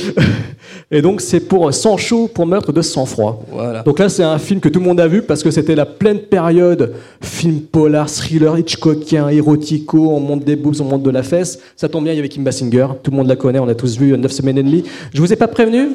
[0.92, 3.42] Et donc c'est pour Sancho pour meurtre de sang-froid.
[3.50, 3.82] Voilà.
[3.82, 5.86] Donc là c'est un film que tout le monde a vu parce que c'était la
[5.86, 11.24] pleine période film polar, thriller, Hitchcockien, érotico, on monte des boobs, on monte de la
[11.24, 11.58] fesse.
[11.74, 13.74] Ça tombe bien, il y avait Kim Basinger, tout le monde la connaît, on a
[13.74, 14.84] tous vu 9 semaines et demie.
[15.12, 15.88] Je vous ai pas prévenu?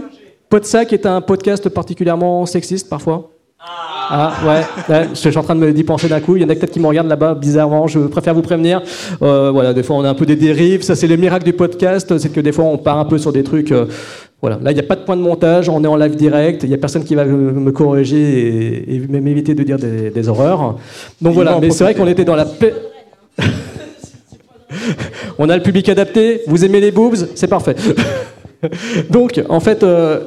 [0.50, 3.32] Podsac est un podcast particulièrement sexiste parfois?
[3.60, 6.36] Ah ouais, ouais, je suis en train de me d'y penser d'un coup.
[6.36, 7.86] Il y en a peut-être qui me regardent là-bas bizarrement.
[7.88, 8.82] Je préfère vous prévenir.
[9.22, 10.82] Euh, voilà, des fois on a un peu des dérives.
[10.82, 13.32] Ça c'est le miracle du podcast, c'est que des fois on part un peu sur
[13.32, 13.72] des trucs.
[13.72, 13.86] euh,
[14.42, 16.64] voilà, là il n'y a pas de point de montage, on est en live direct.
[16.64, 19.78] Il n'y a personne qui va me me corriger et, et même éviter de dire
[19.78, 20.78] des, des horreurs.
[21.22, 22.74] Donc voilà, mais c'est vrai qu'on était dans la paix.
[25.38, 26.42] on a le public adapté.
[26.48, 27.76] Vous aimez les boobs, c'est parfait.
[29.10, 29.84] Donc en fait.
[29.84, 30.20] euh,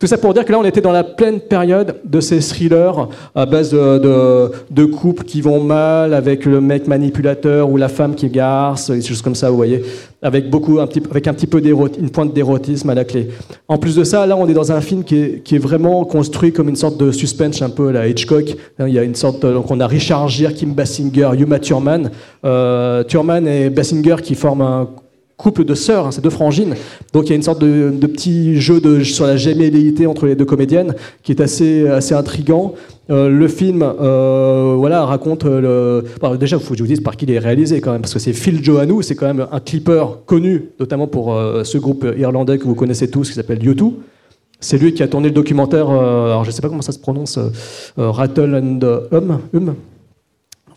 [0.00, 3.06] tout ça pour dire que là, on était dans la pleine période de ces thrillers
[3.34, 7.88] à base de, de- de couples qui vont mal, avec le mec manipulateur ou la
[7.88, 9.82] femme qui garce, des choses comme ça, vous voyez,
[10.22, 13.28] avec beaucoup, un petit, avec un petit peu une pointe d'érotisme à la clé.
[13.68, 16.02] En plus de ça, là, on est dans un film qui est, qui est vraiment
[16.06, 18.56] construit comme une sorte de suspense un peu à la Hitchcock.
[18.78, 22.10] Hein, Il y a une sorte, donc on a Richard Gere, Kim Basinger, Yuma Thurman,
[22.46, 24.88] euh, Thurman et Basinger qui forment un
[25.40, 26.74] couple de sœurs, hein, c'est deux frangines.
[27.12, 30.44] Donc il y a une sorte de, petit jeu sur la gémelléité entre les deux
[30.44, 32.74] comédiennes qui est assez, assez intrigant.
[33.10, 37.16] Euh, le film euh, voilà, raconte bon, déjà, il faut que je vous dise par
[37.16, 39.60] qui il est réalisé quand même, parce que c'est Phil Johannou, c'est quand même un
[39.60, 43.92] clipper connu, notamment pour euh, ce groupe irlandais que vous connaissez tous qui s'appelle U2.
[44.60, 46.98] C'est lui qui a tourné le documentaire, alors je ne sais pas comment ça se
[46.98, 47.38] prononce,
[47.96, 48.80] Rattle and
[49.10, 49.74] Hum, Hum,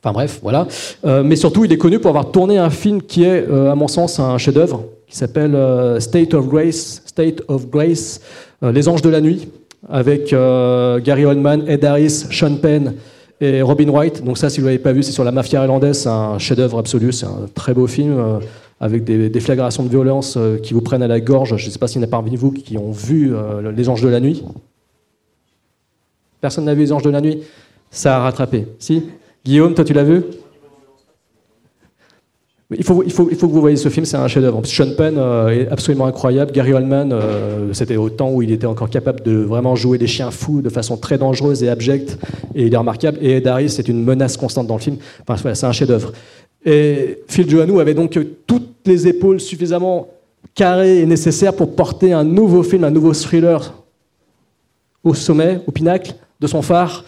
[0.04, 0.68] Enfin bref, voilà.
[1.06, 3.76] Euh, mais surtout, il est connu pour avoir tourné un film qui est, euh, à
[3.76, 8.20] mon sens, un chef-d'œuvre, qui s'appelle euh, State of Grace, State of Grace,
[8.62, 9.48] Les Anges de la Nuit,
[9.90, 12.96] avec Gary Oldman, Ed Harris, Sean Penn
[13.40, 14.24] et Robin Wright.
[14.24, 16.80] Donc ça, si vous l'avez pas vu, c'est sur la mafia irlandaise, c'est un chef-d'œuvre
[16.80, 18.40] absolu, c'est un très beau film.
[18.80, 21.56] avec des déflagrations de violence qui vous prennent à la gorge.
[21.56, 23.34] Je ne sais pas s'il y en a parmi vous qui ont vu
[23.74, 24.44] Les Anges de la Nuit.
[26.42, 27.44] Personne n'a vu Les Anges de la Nuit?
[27.92, 28.68] Ça a rattrapé.
[28.80, 29.04] Si?
[29.46, 30.24] Guillaume, toi tu l'as vu?
[32.76, 34.66] Il faut, il, faut, il faut que vous voyez ce film, c'est un chef-d'œuvre.
[34.66, 36.52] Sean Penn euh, est absolument incroyable.
[36.52, 40.08] Gary Oldman, euh, c'était au temps où il était encore capable de vraiment jouer des
[40.08, 42.18] chiens fous de façon très dangereuse et abjecte,
[42.56, 43.20] et il est remarquable.
[43.22, 44.98] Et Ed Harris, c'est une menace constante dans le film.
[45.28, 46.14] Enfin, c'est un chef-d'œuvre.
[46.66, 48.18] Et Phil Johannou avait donc
[48.48, 50.08] toutes les épaules suffisamment
[50.56, 53.74] carrées et nécessaires pour porter un nouveau film, un nouveau thriller
[55.04, 57.04] au sommet, au pinacle de son phare.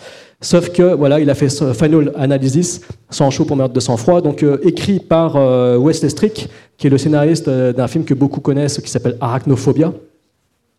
[0.46, 4.44] Sauf que voilà, il a fait Final Analysis, sans chaud pour meurtre de sang-froid, donc
[4.44, 8.42] euh, écrit par euh, Wes Estrick, qui est le scénariste euh, d'un film que beaucoup
[8.42, 9.92] connaissent, qui s'appelle Arachnophobia,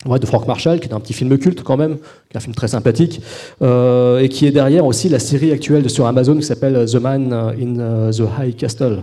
[0.06, 2.40] ouais, de Frank Marshall, qui est un petit film culte quand même, qui est un
[2.40, 3.20] film très sympathique,
[3.60, 7.32] euh, et qui est derrière aussi la série actuelle sur Amazon qui s'appelle The Man
[7.32, 9.02] in the High Castle.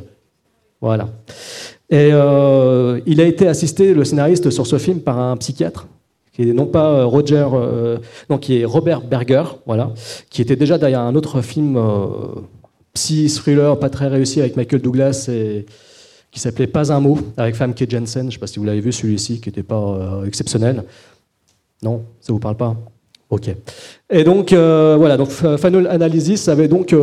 [0.80, 1.10] Voilà.
[1.90, 2.08] Et
[3.06, 5.88] il a été assisté, le scénariste, sur ce film par un psychiatre
[6.34, 7.98] qui est non pas euh, Roger, euh,
[8.30, 9.92] non, qui est Robert Berger, voilà,
[10.30, 12.42] qui était déjà derrière un autre film euh,
[12.94, 15.30] psy thriller pas très réussi avec Michael Douglas
[16.32, 18.24] qui s'appelait Pas un mot avec Famke Jensen.
[18.24, 20.84] Je ne sais pas si vous l'avez vu celui-ci, qui n'était pas exceptionnel.
[21.84, 22.76] Non, ça vous parle pas?
[23.30, 23.50] Ok.
[24.10, 26.96] Et donc euh, voilà, donc Final Analysis avait donc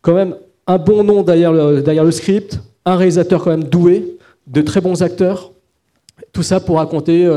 [0.00, 0.34] quand même
[0.66, 4.16] un bon nom derrière le, derrière le script, un réalisateur quand même doué,
[4.48, 5.52] de très bons acteurs.
[6.32, 7.28] Tout ça pour raconter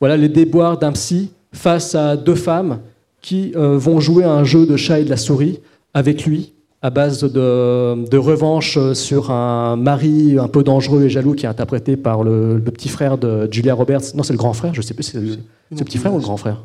[0.00, 2.80] voilà, les déboires d'un psy face à deux femmes
[3.20, 5.60] qui euh, vont jouer un jeu de chat et de la souris
[5.94, 11.32] avec lui à base de, de revanche sur un mari un peu dangereux et jaloux
[11.32, 14.14] qui est interprété par le, le petit frère de Julia Roberts.
[14.14, 15.38] Non, c'est le grand frère, je sais plus, c'est le,
[15.70, 16.64] c'est le petit frère ou le grand frère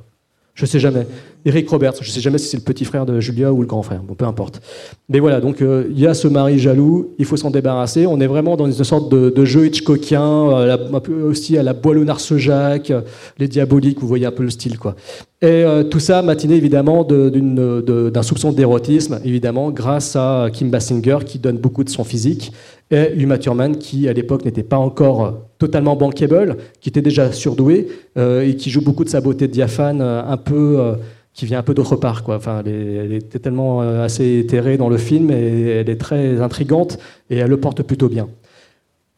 [0.59, 1.07] je sais jamais.
[1.45, 3.81] Eric Roberts, je sais jamais si c'est le petit frère de Julia ou le grand
[3.81, 4.59] frère, bon, peu importe.
[5.07, 8.05] Mais voilà, donc euh, il y a ce mari jaloux, il faut s'en débarrasser.
[8.05, 10.77] On est vraiment dans une sorte de, jeu Hitchcockien, euh,
[11.23, 13.01] aussi à la boileau narcejac, euh,
[13.37, 14.97] les diaboliques, vous voyez un peu le style, quoi.
[15.41, 21.57] Et tout ça matiné évidemment d'un soupçon d'érotisme, évidemment, grâce à Kim Basinger qui donne
[21.57, 22.51] beaucoup de son physique
[22.91, 27.31] et Uma Thurman qui à l'époque n'était pas encore euh, totalement bankable, qui était déjà
[27.31, 27.87] surdoué
[28.17, 30.95] euh, et qui joue beaucoup de sa beauté diaphane, euh, un peu
[31.33, 32.23] qui vient un peu d'autre part.
[32.27, 36.97] Enfin, elle, est, était tellement assez éthérée dans le film et elle est très intrigante
[37.29, 38.27] et elle le porte plutôt bien.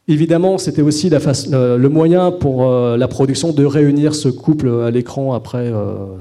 [0.08, 5.72] Évidemment, c'était aussi le moyen pour la production de réunir ce couple à l'écran après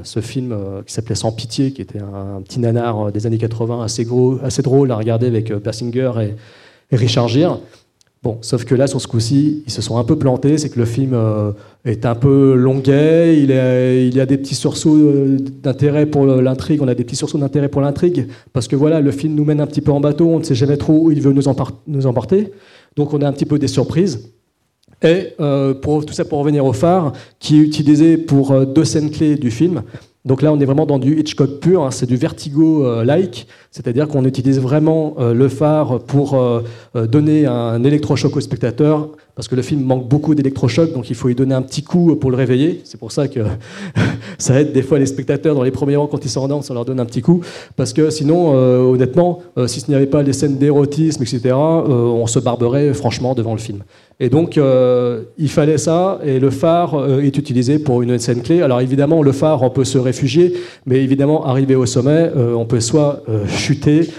[0.04, 0.54] ce film
[0.86, 4.62] qui s'appelait Sans pitié, qui était un, petit nanar des années 80, assez, gros, assez
[4.62, 6.34] drôle à regarder avec et, et
[6.96, 7.60] Richard Gere.
[8.22, 10.58] Bon, sauf que là, sur ce coup-ci, ils se sont un peu plantés.
[10.58, 11.52] C'est que le film euh,
[11.86, 13.38] est un peu longuet.
[13.38, 16.82] Il, il y a des petits sursauts euh, d'intérêt pour l'intrigue.
[16.82, 18.26] On a des petits sursauts d'intérêt pour l'intrigue.
[18.52, 20.28] Parce que voilà, le film nous mène un petit peu en bateau.
[20.28, 22.52] On ne sait jamais trop où il veut nous, emporter.
[22.94, 24.32] Donc on a un petit peu des surprises.
[25.02, 29.10] Et euh, pour, tout ça pour revenir au phare, qui est utilisé pour deux scènes
[29.10, 29.82] clés du film.
[30.26, 34.26] Donc là, on est vraiment dans du Hitchcock pur, hein, c'est du vertigo-like, c'est-à-dire qu'on
[34.26, 36.60] utilise vraiment euh, le phare pour euh,
[36.94, 39.08] euh, donner un électrochoc au spectateur,
[39.40, 42.14] parce que le film manque beaucoup d'électrochocs, donc il faut lui donner un petit coup
[42.16, 42.82] pour le réveiller.
[42.84, 43.40] C'est pour ça que
[44.38, 46.84] ça aide des fois les spectateurs dans les premiers rangs quand ils s'endorment, ça leur
[46.84, 47.40] donne un petit coup,
[47.76, 51.40] parce que sinon, euh, honnêtement, euh, si ce n'y avait pas les scènes d'érotisme, etc.,
[51.46, 53.82] euh, on se barberait franchement devant le film.
[54.22, 58.42] Et donc, euh, il fallait ça, et le phare euh, est utilisé pour une scène
[58.42, 58.60] clé.
[58.60, 60.52] Alors évidemment, le phare, on peut se réfugier,
[60.84, 64.10] mais évidemment, arrivé au sommet, euh, on peut soit chuter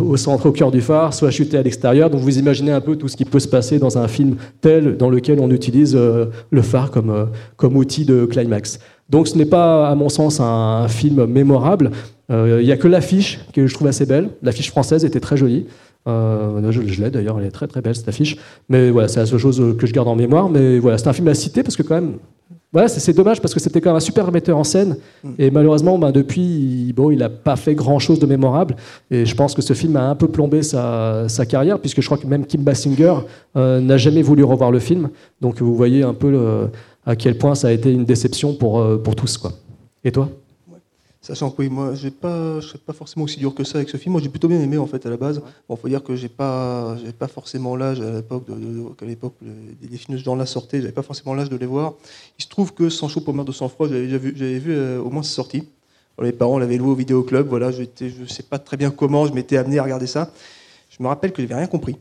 [0.00, 2.08] au centre, au cœur du phare, soit chuter à l'extérieur.
[2.08, 4.96] Donc vous imaginez un peu tout ce qui peut se passer dans un film tel
[4.96, 8.78] dans lequel on utilise le phare comme, comme outil de climax.
[9.10, 10.44] Donc ce n'est pas, à mon sens, un,
[10.84, 11.90] un film mémorable.
[12.30, 14.30] Il n'y a que l'affiche que je trouve assez belle.
[14.42, 15.66] L'affiche française était très jolie.
[16.08, 18.36] Euh, je je l'ai d'ailleurs, elle est très très belle cette affiche.
[18.68, 20.48] Mais voilà, c'est la seule chose que je garde en mémoire.
[20.48, 22.14] Mais voilà, c'est un film à citer parce que quand même,
[22.72, 24.96] voilà, c'est dommage parce que c'était quand même un super metteur en scène.
[25.38, 28.76] Et malheureusement, ben, depuis, il- bon, il n'a pas fait grand chose de mémorable.
[29.10, 32.06] Et je pense que ce film a un peu plombé sa, sa carrière, puisque je
[32.06, 33.14] crois que même Kim Basinger
[33.56, 35.10] euh, n'a jamais voulu revoir le film.
[35.40, 36.68] Donc vous voyez un peu le-
[37.04, 39.36] à quel point ça a été une déception pour, euh, pour tous.
[39.36, 39.52] Quoi.
[40.02, 40.28] Et toi?
[41.24, 43.88] Sachant que oui, moi, j'ai pas, je serais pas forcément aussi dur que ça avec
[43.88, 44.12] ce film.
[44.12, 45.40] Moi, j'ai plutôt bien aimé en fait à la base.
[45.68, 49.06] Bon, faut dire que j'ai pas, j'ai pas forcément l'âge à l'époque, de, de- qu'à
[49.06, 51.94] l'époque les, les films de ce genre-là sortaient, j'avais pas forcément l'âge de les voir.
[52.38, 54.58] Il se trouve que Sans chaud pour meurtre de sang froid, j'avais déjà vu, j'avais
[54.58, 55.68] vu euh, au moins sa sortie.
[56.20, 57.46] Mes parents l'avaient loué au vidéoclub.
[57.48, 60.32] Voilà, j'étais, je sais pas très bien comment, je m'étais amené à regarder ça.
[60.90, 61.96] Je me rappelle que j'avais rien compris,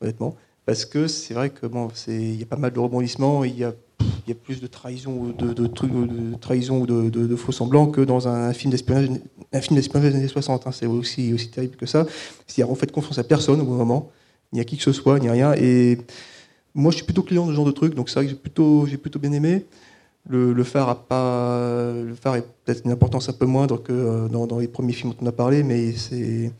[0.00, 0.36] honnêtement,
[0.66, 3.58] parce que c'est vrai que bon, c'est, il y a pas mal de rebondissements, il
[3.58, 3.74] y a
[4.26, 7.86] il y a plus de trahison ou de, de, de trahison ou de, faux semblants
[7.86, 9.08] que dans un film d'espionnage,
[9.52, 10.66] un film d'espionnage des années 60.
[10.66, 10.72] hein.
[10.72, 12.06] C'est aussi, terrible que ça.
[12.46, 14.10] C'est-à-dire, on fait confiance à personne au d'un moment,
[14.52, 15.54] ni à qui que ce soit, ni à rien.
[15.54, 15.98] Et
[16.74, 18.36] moi, je suis plutôt client de ce genre de trucs, donc c'est vrai que j'ai
[18.36, 19.64] plutôt, j'ai plutôt bien aimé.
[20.28, 24.28] Le, phare a pas, le phare est peut-être une importance un peu moindre que euh,
[24.28, 26.50] dans, les premiers films dont on a parlé, mais c'est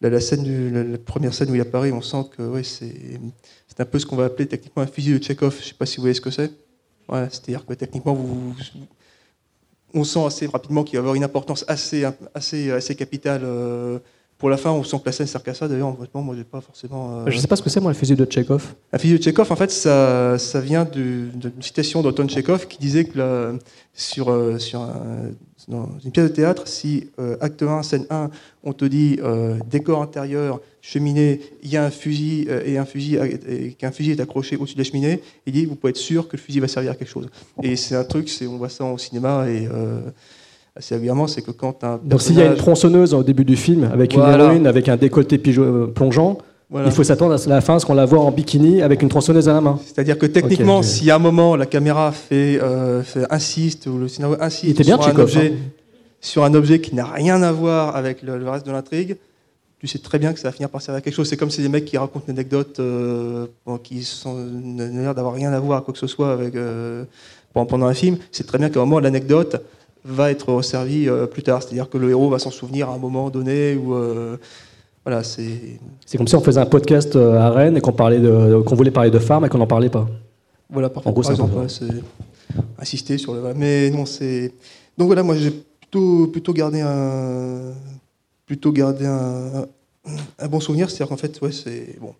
[0.00, 3.20] la, scène, la, première scène où il apparaît, on sent que ouais, c'est,
[3.68, 5.56] c'est un peu ce qu'on va appeler techniquement un fusil de Tchekhov.
[5.60, 6.50] Je sais pas si vous voyez ce que c'est.
[7.08, 8.54] Ouais, c'est-à-dire que techniquement, vous,
[9.94, 12.04] on sent assez rapidement qu'il va y avoir une importance assez,
[12.34, 13.98] assez, assez capitale euh,
[14.38, 14.70] pour la fin.
[14.70, 15.68] On sent que la scène sert qu'à ça.
[15.68, 17.20] D'ailleurs, honnêtement, moi, j'ai pas forcément.
[17.20, 18.74] euh, Je sais pas ce que c'est, moi, le fusil de Tchekhov.
[18.92, 22.78] un fusil de Tchekhov, en fait, ça, ça vient du- d'une citation d'Anton Tchekhov qui
[22.78, 23.52] disait que la-
[23.94, 25.30] sur, euh, sur un-
[25.68, 28.30] dans une pièce de théâtre, si euh, acte 1, scène 1,
[28.62, 32.84] on te dit euh, décor intérieur, cheminée, il y a un fusil euh, et un
[32.84, 35.90] fusil a- et qu'un fusil est accroché au-dessus de la cheminée, il dit vous pouvez
[35.90, 37.26] être sûr que le fusil va servir à quelque chose.
[37.64, 39.66] Et c'est un truc, c'est on voit ça au cinéma et
[40.76, 43.44] assez régulièrement, c'est que quand un Donc s'il y a une personnage- tronçonneuse au début
[43.44, 46.38] du film, avec une héroïne, avec un décolleté pigeon- plongeant,
[46.68, 46.88] Voilà.
[46.88, 49.08] il faut s'attendre à la fin, à ce qu'on la voit en bikini avec une
[49.08, 49.78] tronçonneuse à la main.
[49.84, 53.98] C'est-à-dire que techniquement, je- si à un moment la caméra fait, euh, fait- insiste ou
[53.98, 55.70] le scénario insiste sur, un objet, hein.
[56.20, 59.16] sur un objet qui n'a rien à voir avec le, le reste de l'intrigue,
[59.78, 61.28] tu sais très bien que ça va finir par servir à quelque chose.
[61.28, 63.46] C'est comme si des mecs qui racontent une anecdote euh,
[63.84, 67.04] qui n'ont l'air d'avoir rien à voir quoi que ce soit avec, euh,
[67.54, 68.16] pendant, un film.
[68.32, 69.62] C'est très bien qu'à un moment l'anecdote
[70.04, 71.62] va être resservie plus tard.
[71.62, 73.94] C'est-à-dire que le héros va s'en souvenir à un moment donné ou
[75.06, 78.18] voilà, c'est C'est comme si on faisait un podcast euh, à Rennes et qu'on parlait
[78.18, 80.08] de, qu'on voulait parler de femmes et qu'on n'en parlait pas.
[80.68, 81.86] Voilà, parfois, En gros, par exemple, ouais, c'est
[82.76, 83.54] insister sur le.
[83.54, 84.52] Mais non, c'est.
[84.98, 87.72] Donc voilà, moi j'ai plutôt, plutôt gardé un.
[88.46, 89.66] Plutôt gardé un,
[90.40, 90.90] un bon souvenir.
[90.90, 92.00] C'est-à-dire qu'en fait, ouais, c'est.
[92.00, 92.12] Bon.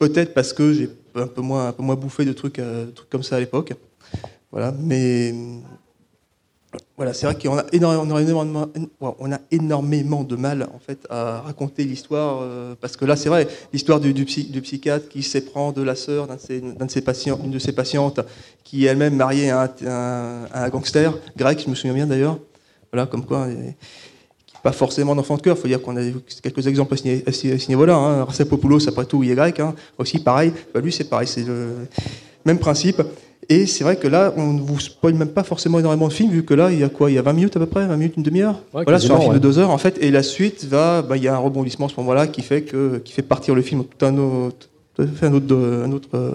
[0.00, 2.90] Peut-être parce que j'ai un peu moins, un peu moins bouffé de trucs, euh, de
[2.90, 3.74] trucs comme ça à l'époque.
[4.50, 5.32] Voilà, mais.
[7.02, 8.64] Voilà, c'est vrai qu'on a énormément,
[9.00, 13.28] on a énormément, de mal en fait à raconter l'histoire euh, parce que là c'est
[13.28, 17.00] vrai l'histoire du, du, psy- du psychiatre qui s'éprend de la sœur d'un de ses,
[17.00, 18.20] patients, de ses patientes
[18.62, 19.68] qui est elle-même mariée à
[20.54, 22.38] un, gangster grec, je me souviens bien d'ailleurs.
[22.92, 23.48] Voilà, comme quoi,
[24.62, 25.56] pas forcément d'enfant de cœur.
[25.56, 26.02] Il faut dire qu'on a
[26.40, 27.96] quelques exemples à ce, niveau-là.
[27.96, 28.24] Hein.
[28.26, 29.58] Rapopoulos, après tout, il est grec.
[29.58, 29.74] hein.
[29.98, 30.52] Aussi, pareil.
[30.72, 31.26] Bah, lui, c'est pareil.
[31.26, 31.88] C'est le
[32.44, 33.02] même principe.
[33.48, 36.30] Et c'est vrai que là, on ne vous spoil même pas forcément énormément de films,
[36.30, 37.86] vu que là, il y a quoi Il y a 20 minutes à peu près
[37.86, 39.38] 20 minutes, une demi-heure Ouais, Voilà, sur un film ouais.
[39.38, 39.98] de deux heures, en fait.
[40.00, 41.02] Et la suite va.
[41.02, 43.54] bah, il y a un rebondissement à ce moment-là qui fait, que, qui fait partir
[43.54, 44.68] le film dans tout un autre,
[44.98, 46.32] un un autre, euh,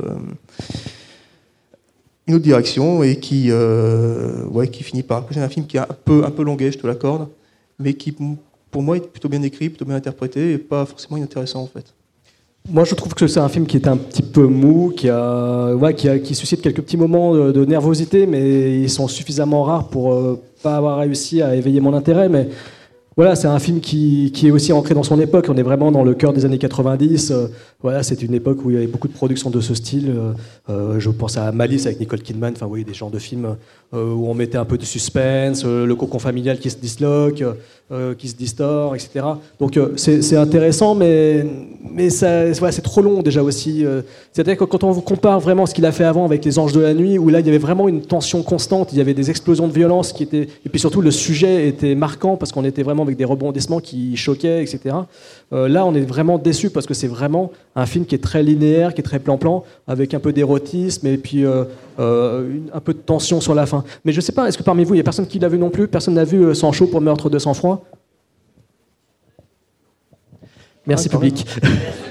[2.28, 5.26] une autre direction et qui, euh, ouais, qui finit par.
[5.32, 7.30] C'est un film qui est un peu, un peu longuet, je te l'accorde,
[7.80, 8.14] mais qui,
[8.70, 11.86] pour moi, est plutôt bien écrit, plutôt bien interprété et pas forcément inintéressant, en fait.
[12.70, 15.74] Moi, je trouve que c'est un film qui est un petit peu mou, qui, a,
[15.74, 20.42] ouais, qui, suscite quelques petits moments de, nervosité, mais ils sont suffisamment rares pour euh,
[20.62, 22.28] pas avoir réussi à éveiller mon intérêt.
[22.28, 22.50] Mais
[23.16, 25.46] voilà, c'est un film qui, est aussi ancré dans son époque.
[25.48, 27.32] On est vraiment dans le cœur des années 90.
[27.32, 27.48] Euh,
[27.82, 30.10] voilà, c'est une époque où il y avait beaucoup de productions de ce style.
[30.10, 30.34] Euh,
[30.70, 32.52] euh je pense à Malice avec Nicole Kidman.
[32.54, 33.56] Enfin, voyez, des genres de films
[33.94, 37.42] où on mettait un peu de suspense, le cocon familial qui se disloque,
[38.18, 39.26] qui se distord, etc.
[39.60, 41.46] Donc, c'est intéressant, mais,
[41.90, 43.86] mais c'est trop long déjà aussi.
[44.34, 46.82] C'est-à-dire que quand on compare vraiment ce qu'il a fait avant avec Les Anges de
[46.82, 49.30] la Nuit, où là, il y avait vraiment une tension constante, il y avait des
[49.30, 50.48] explosions de violence qui étaient.
[50.66, 54.16] Et puis surtout, le sujet était marquant parce qu'on était vraiment avec des rebondissements qui
[54.18, 54.96] choquaient, etc.
[55.54, 58.42] Euh, là, on est vraiment déçu parce que c'est vraiment un film qui est très
[58.42, 61.64] linéaire, qui est très plan-plan, avec un peu d'érotisme et puis euh,
[62.00, 63.84] euh, un peu de tension sur la fin.
[64.04, 65.48] Mais je ne sais pas, est-ce que parmi vous, il n'y a personne qui l'a
[65.48, 65.88] vu non plus?
[65.88, 67.86] Personne n'a vu Sans chaud pour meurtre de sang-froid?
[70.88, 71.46] Merci public.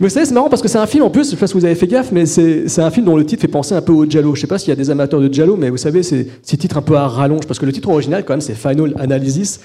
[0.00, 1.46] Mais vous savez, c'est marrant parce que c'est un film, en plus, je sais pas
[1.46, 3.82] si vous avez fait gaffe, mais c'est un film dont le titre fait penser un
[3.82, 4.34] peu au Giallo.
[4.34, 6.56] Je sais pas s'il y a des amateurs de Giallo, mais vous savez, c'est ces
[6.56, 9.60] titres un peu à rallonge, parce que le titre original, quand même, c'est Final Analysis.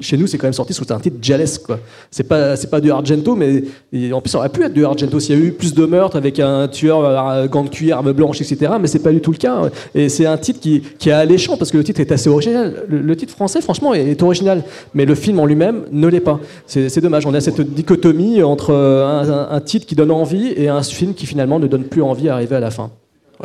[0.00, 1.78] Chez nous, c'est quand même sorti sous un titre jalesque, quoi.
[2.10, 3.64] C'est pas, pas du Argento, mais
[4.12, 6.16] en plus, ça aurait pu être du Argento s'il y a eu plus de meurtres
[6.16, 8.72] avec un tueur, euh, gants de cuir, arme blanche, etc.
[8.80, 9.62] Mais c'est pas du tout le cas.
[9.94, 12.84] Et c'est un titre qui, qui est alléchant parce que le titre est assez original.
[12.88, 14.62] Le, titre français, franchement, est, original,
[14.94, 16.40] mais le film en lui-même ne l'est pas.
[16.66, 17.26] C'est dommage.
[17.26, 21.26] On a cette dichotomie entre un, un titre qui donne envie et un film qui
[21.26, 22.90] finalement ne donne plus envie à arriver à la fin.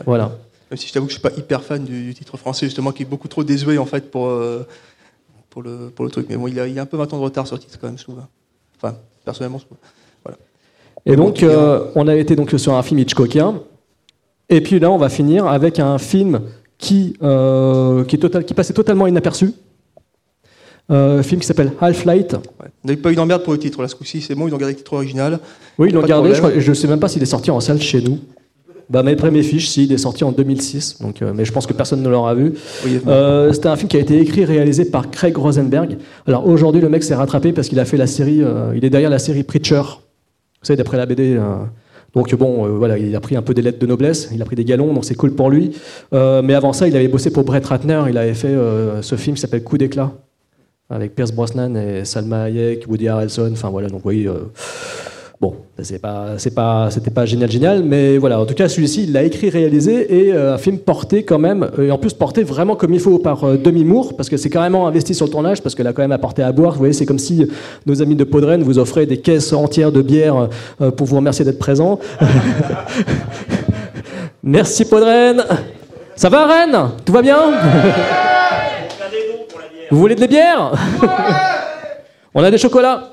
[0.05, 0.31] Voilà.
[0.69, 3.03] Même si je t'avoue que je suis pas hyper fan du, titre français, justement, qui
[3.03, 4.65] est beaucoup trop désuet en fait pour, euh,
[5.49, 6.27] pour, le, pour le truc.
[6.29, 7.61] Mais bon, il y, a, il a un peu 20 ans de retard sur le
[7.61, 8.21] titre quand même, je trouve.
[8.77, 9.77] Enfin, personnellement, je trouve.
[10.23, 10.37] Voilà.
[11.05, 13.61] Et donc, euh, on a été donc sur un film Hitchcockien.
[14.49, 16.41] Et puis là, on va finir avec un film
[16.77, 19.53] qui, euh, qui, est total, qui passait totalement inaperçu.
[20.91, 22.33] Euh, film qui s'appelle Half-Light.
[22.33, 22.67] Ouais.
[22.83, 24.57] On n'a pas eu d'emmerde pour le titre là ce coup-ci, c'est bon, ils ont
[24.57, 25.39] gardé le titre original.
[25.79, 28.01] Oui, ils l'ont gardé, je ne sais même pas s'il est sorti en salle chez
[28.01, 28.19] nous.
[28.89, 31.51] Bah, mais après mes fiches, si, il est sorti en 2006, donc, euh, mais je
[31.51, 32.53] pense que personne ne l'aura vu.
[33.07, 35.97] euh, C'était un film qui a été écrit et réalisé par Craig Rosenberg.
[36.27, 38.89] Alors aujourd'hui, le mec s'est rattrapé parce qu'il a fait la série, euh, il est
[38.89, 41.39] derrière la série Preacher, vous savez, d'après la BD.
[42.13, 44.55] Donc bon, voilà, il a pris un peu des lettres de noblesse, il a pris
[44.55, 45.71] des galons, donc c'est cool pour lui.
[46.11, 48.55] mais avant ça, il avait bossé pour Brett Ratner, il avait fait
[49.01, 50.13] ce film qui s'appelle Coup d'éclat
[50.89, 53.49] avec Pierce Brosnan et Salma Hayek, Woody Harrelson.
[53.53, 54.27] Enfin voilà, donc oui.
[54.27, 54.33] Euh,
[55.39, 58.39] bon, c'est pas, c'est pas, c'était pas génial, génial, mais voilà.
[58.39, 61.69] En tout cas, celui-ci, il l'a écrit, réalisé et euh, un film porté quand même,
[61.81, 64.49] et en plus porté vraiment comme il faut par euh, Demi Moore, parce que c'est
[64.49, 66.73] carrément investi sur le tournage, parce qu'elle a quand même apporté à boire.
[66.73, 67.47] Vous voyez, c'est comme si
[67.85, 70.49] nos amis de Podren vous offraient des caisses entières de bière
[70.97, 71.99] pour vous remercier d'être présent.
[74.43, 75.43] Merci Podren.
[76.15, 76.89] Ça va Rennes?
[77.05, 77.37] Tout va bien?
[79.93, 80.71] vous voulez de la bière
[82.33, 83.11] On a des chocolats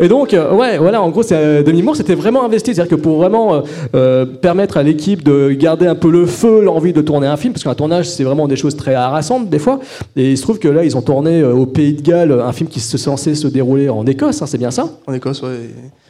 [0.00, 2.74] Et donc, euh, ouais, voilà, en gros, euh, Demi Moore c'était vraiment investi.
[2.74, 3.62] C'est-à-dire que pour vraiment
[3.94, 7.52] euh, permettre à l'équipe de garder un peu le feu, l'envie de tourner un film,
[7.52, 9.78] parce qu'un tournage, c'est vraiment des choses très harassantes, des fois.
[10.16, 12.68] Et il se trouve que là, ils ont tourné au Pays de Galles un film
[12.68, 14.88] qui se censé se dérouler en Écosse, hein, c'est bien ça?
[15.06, 15.54] En Écosse, ouais.
[15.54, 16.01] Et,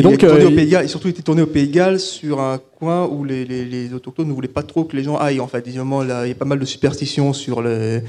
[0.00, 3.44] donc, euh, et surtout, il était tourné au Pays Galles sur un coin où les,
[3.44, 5.40] les, autochtones ne voulaient pas trop que les gens aillent.
[5.40, 8.00] En fait, Évidemment, là, il y a pas mal de superstitions sur les,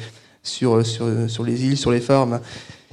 [0.44, 2.40] sur, sur, sur les îles, sur les farms.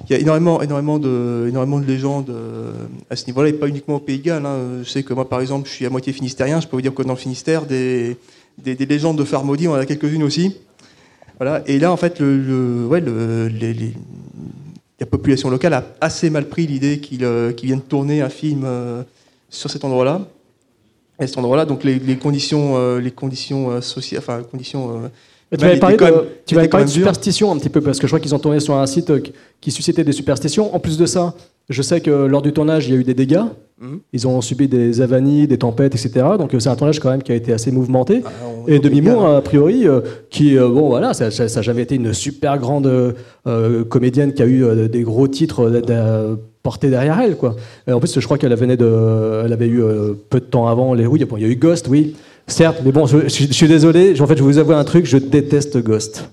[0.09, 2.73] Il y a énormément, énormément, de, énormément de légendes euh,
[3.11, 4.47] à ce niveau-là, et pas uniquement au Pays Galles.
[4.47, 4.83] Hein.
[4.83, 6.61] Je sais que moi, par exemple, je suis à moitié finistérien.
[6.61, 8.17] Je peux vous dire que dans le Finistère, des,
[8.59, 10.57] des, légendes de maudits, on en a quelques-unes aussi.
[11.39, 11.63] Voilà.
[11.67, 13.93] Et là, en fait, le, ouais, le, les,
[15.01, 19.03] la population locale a assez mal pris l'idée qu'ils euh, viennent tourner un film euh,
[19.49, 20.21] sur cet endroit-là.
[21.21, 25.11] Et cet endroit-là, donc les, conditions, euh, les conditions sociales, enfin conditions.
[25.51, 28.11] tu vas parler de, tu vas parler de superstition un petit peu parce que je
[28.11, 29.13] crois qu'ils ont tourné sur un site
[29.61, 30.75] qui suscitait des superstitions.
[30.75, 31.35] En plus de ça,
[31.71, 33.45] je sais que lors du tournage, il y a eu des dégâts.
[33.81, 34.01] Mhm.
[34.13, 36.27] Ils ont subi des avanies, des tempêtes, etc.
[36.39, 38.23] Donc c'est un tournage quand même qui a été assez mouvementé.
[38.27, 38.31] Ah,
[38.67, 42.13] et Demi Moore, a priori, euh, qui, euh, bon voilà, ça n'a jamais été une
[42.13, 43.15] super grande
[43.47, 45.83] euh, comédienne qui a eu des gros titres
[46.63, 47.57] portés derrière elle, quoi.
[47.91, 49.83] en plus, je crois qu'elle venait de, elle avait eu
[50.29, 52.17] peu de temps avant les, oui, il y a eu Ghost, oui,
[52.47, 54.21] certes, mais bon, je, suis désolé.
[54.21, 56.31] En fait, je vais vous avouer un truc, je déteste Ghost.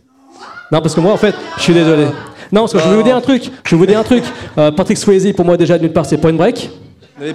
[0.70, 2.08] Non, parce que moi, en fait, je suis désolé.
[2.52, 3.50] Non, parce que je vais vous dire un truc.
[3.64, 4.24] Je vais vous dire un truc.
[4.56, 6.70] Patrick Swayze, pour moi, déjà, d'une part, c'est Point Break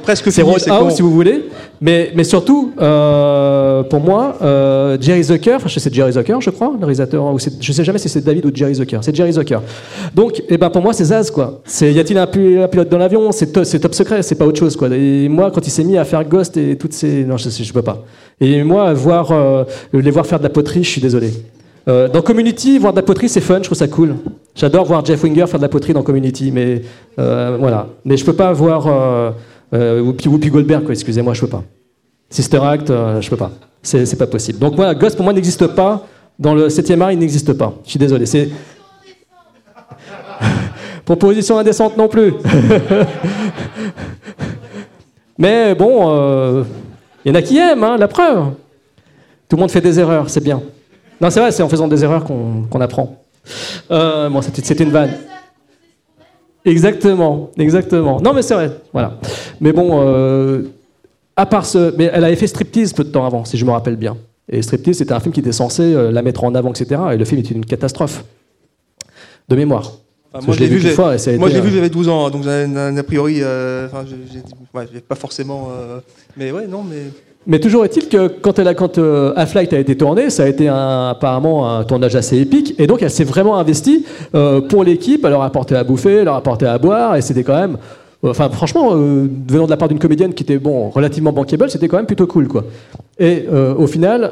[0.02, 1.46] presque c'est Roadhouse si vous voulez,
[1.80, 6.72] mais, mais surtout euh, pour moi euh, Jerry Zucker, enfin c'est Jerry Zucker je crois,
[6.72, 9.60] le réalisateur, ou je sais jamais si c'est David ou Jerry Zucker, c'est Jerry Zucker.
[10.14, 11.60] Donc et eh ben pour moi c'est Zaz quoi.
[11.64, 14.88] C'est y a-t-il un, pilote dans l'avion, c'est top secret, c'est pas autre chose quoi.
[14.92, 17.72] Et moi quand il s'est mis à faire Ghost et toutes ces, non je, je
[17.72, 18.04] peux pas.
[18.40, 21.32] Et moi voir euh, les voir faire de la poterie, je suis désolé.
[21.86, 24.14] dans Community, voir de la poterie, c'est fun, je trouve ça cool.
[24.54, 26.82] J'adore voir Jeff Winger faire de la poterie dans Community, mais
[27.16, 27.88] voilà.
[28.04, 28.86] Mais je peux pas voir
[29.74, 31.62] euh, Whoopi, Goldberg, excusez-moi, je peux pas.
[32.28, 33.52] Sister Act, euh, je peux pas.
[33.82, 34.58] C'est pas possible.
[34.58, 36.06] Donc voilà, Ghost pour moi n'existe pas
[36.38, 37.72] Dans le 7e art, il n'existe pas.
[37.84, 38.26] Je suis désolé.
[38.26, 38.50] C'est.
[41.04, 42.34] Proposition indécente non plus.
[45.38, 46.62] Mais bon, euh,
[47.24, 48.52] il y en a qui aiment, hein, la preuve.
[49.48, 50.62] Tout le monde fait des erreurs, c'est bien.
[51.20, 53.21] Non, c'est vrai, c'est en faisant des erreurs qu'on apprend.
[53.90, 55.12] Euh, bon, c'était une vanne.
[56.64, 58.20] Exactement, exactement.
[58.20, 59.18] Non, mais c'est vrai, voilà.
[59.60, 60.62] Mais bon, euh,
[61.36, 61.94] à part ce.
[61.96, 64.16] Mais elle avait fait Striptease peu de temps avant, si je me rappelle bien.
[64.48, 67.00] Et Striptease, c'était un film qui était censé euh, la mettre en avant, etc.
[67.12, 68.24] Et le film était une catastrophe.
[69.48, 69.92] De mémoire.
[70.32, 72.46] moi, je l'ai vu, vu fois, et moi, je l'ai vu, j'avais 12 ans, donc
[72.46, 75.68] a priori, euh, enfin, j'ai pas forcément.
[76.36, 77.10] mais ouais, non, mais.
[77.46, 80.68] Mais toujours est-il que quand, elle a, quand euh, a été tourné, ça a été
[80.68, 85.30] apparemment un tournage assez épique, et donc elle s'est vraiment investie euh, pour l'équipe, elle
[85.30, 87.78] leur a apporté à bouffer, elle leur a apporté à boire, et c'était quand même,
[88.24, 91.88] euh, enfin franchement, venant de la part d'une comédienne qui était bon, relativement bankable, c'était
[91.88, 92.64] quand même plutôt cool, quoi.
[93.18, 94.30] Et au final,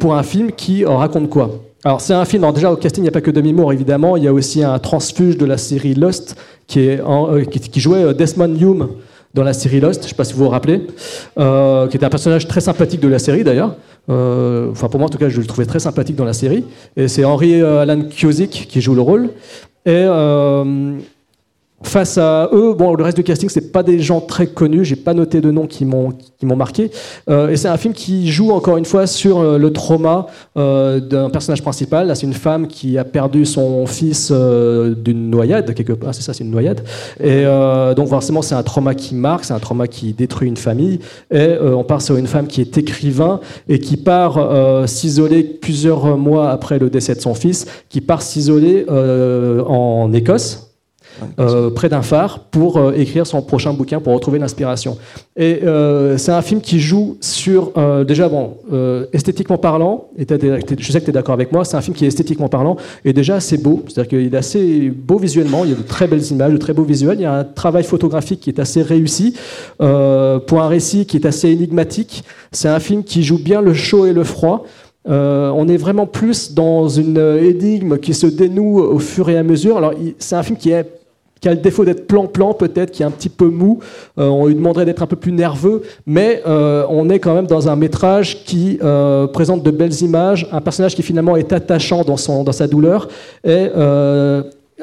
[0.00, 1.50] pour un film qui raconte quoi?
[1.84, 4.16] Alors c'est un film, déjà au casting il n'y a pas que Demi Moore évidemment,
[4.16, 6.36] il y a aussi un transfuge de la série Lost
[6.66, 6.88] qui,
[7.70, 8.88] qui jouait Desmond Hume,
[9.34, 10.86] dans la série Lost, je ne sais pas si vous vous rappelez,
[11.38, 13.76] euh, qui était un personnage très sympathique de la série d'ailleurs.
[14.10, 16.64] Euh, enfin pour moi en tout cas je le trouvais très sympathique dans la série.
[16.96, 19.30] Et c'est Henry euh, Alan Kiozik qui joue le rôle.
[19.84, 20.06] Et
[21.84, 24.84] Face à eux, bon, le reste du casting, c'est pas des gens très connus.
[24.84, 26.90] J'ai pas noté de noms qui m'ont qui m'ont marqué.
[27.28, 30.26] Euh, et c'est un film qui joue encore une fois sur euh, le trauma
[30.56, 32.06] euh, d'un personnage principal.
[32.06, 36.14] Là, c'est une femme qui a perdu son fils euh, d'une noyade quelque part.
[36.14, 36.80] C'est ça, c'est une noyade.
[37.20, 40.56] Et euh, donc forcément, c'est un trauma qui marque, c'est un trauma qui détruit une
[40.56, 40.98] famille.
[41.30, 44.38] Et euh, on part sur une femme qui est écrivain et qui part
[44.88, 50.71] s'isoler plusieurs mois après le décès de son fils, qui part s'isoler en Écosse
[51.38, 54.98] euh, près d'un phare pour euh, écrire son prochain bouquin, pour retrouver l'inspiration.
[55.36, 57.72] Et euh, c'est un film qui joue sur,
[58.06, 58.56] déjà, bon,
[59.12, 60.26] esthétiquement parlant, et
[60.78, 62.76] je sais que tu es d'accord avec moi, c'est un film qui est esthétiquement parlant,
[63.04, 66.06] et déjà assez beau, c'est-à-dire qu'il est assez beau visuellement, il y a de très
[66.06, 68.82] belles images, de très beaux visuels, il y a un travail photographique qui est assez
[68.82, 69.34] réussi,
[69.78, 72.24] pour un récit qui est assez énigmatique.
[72.50, 74.64] C'est un film qui joue bien le chaud et le froid.
[75.06, 79.76] on est vraiment plus dans une énigme qui se dénoue au fur et à mesure.
[79.78, 81.01] Alors, c'est un film qui est
[81.42, 83.80] qui a le défaut d'être plan-plan peut-être, qui est un petit peu mou.
[84.18, 87.48] Euh, on lui demanderait d'être un peu plus nerveux, mais euh, on est quand même
[87.48, 92.04] dans un métrage qui euh, présente de belles images, un personnage qui finalement est attachant
[92.04, 93.08] dans, son, dans sa douleur,
[93.44, 93.68] et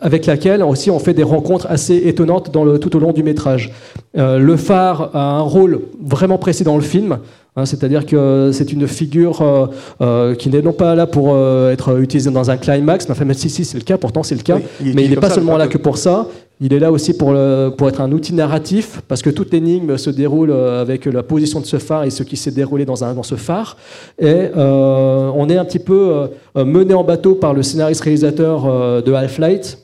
[0.01, 3.23] avec laquelle aussi on fait des rencontres assez étonnantes dans le, tout au long du
[3.23, 3.71] métrage.
[4.13, 7.19] le phare a un rôle vraiment précis dans le film.
[7.59, 9.67] Hein, c'est-à-dire que c'est une figure euh,
[10.01, 13.25] euh, qui n'est non pas là pour euh, être utilisée dans un climax, mais enfin,
[13.25, 15.57] même si, si c'est le cas, pourtant c'est le cas, mais il n'est pas seulement
[15.57, 16.27] là que pour ça,
[16.59, 17.33] il est là aussi pour,
[17.77, 21.65] pour être un outil narratif, parce que toute énigme se déroule avec la position de
[21.65, 23.77] ce phare et ce qui s'est déroulé dans, un, dans ce phare.
[24.19, 29.79] Et on est un petit peu mené en bateau par le scénariste-réalisateur de Half-Light,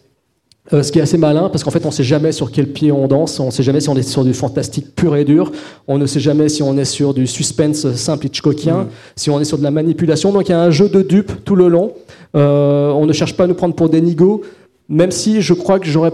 [0.73, 2.67] euh, ce qui est assez malin, parce qu'en fait, on ne sait jamais sur quel
[2.67, 5.23] pied on danse, on ne sait jamais si on est sur du fantastique pur et
[5.23, 5.51] dur,
[5.87, 8.87] on ne sait jamais si on est sur du suspense simple Hitchcockien, mm.
[9.15, 10.31] si on est sur de la manipulation.
[10.31, 11.93] Donc il y a un jeu de dupes tout le long.
[12.35, 14.41] Euh, on ne cherche pas à nous prendre pour des nigauds,
[14.89, 16.13] même si je crois que j'aurais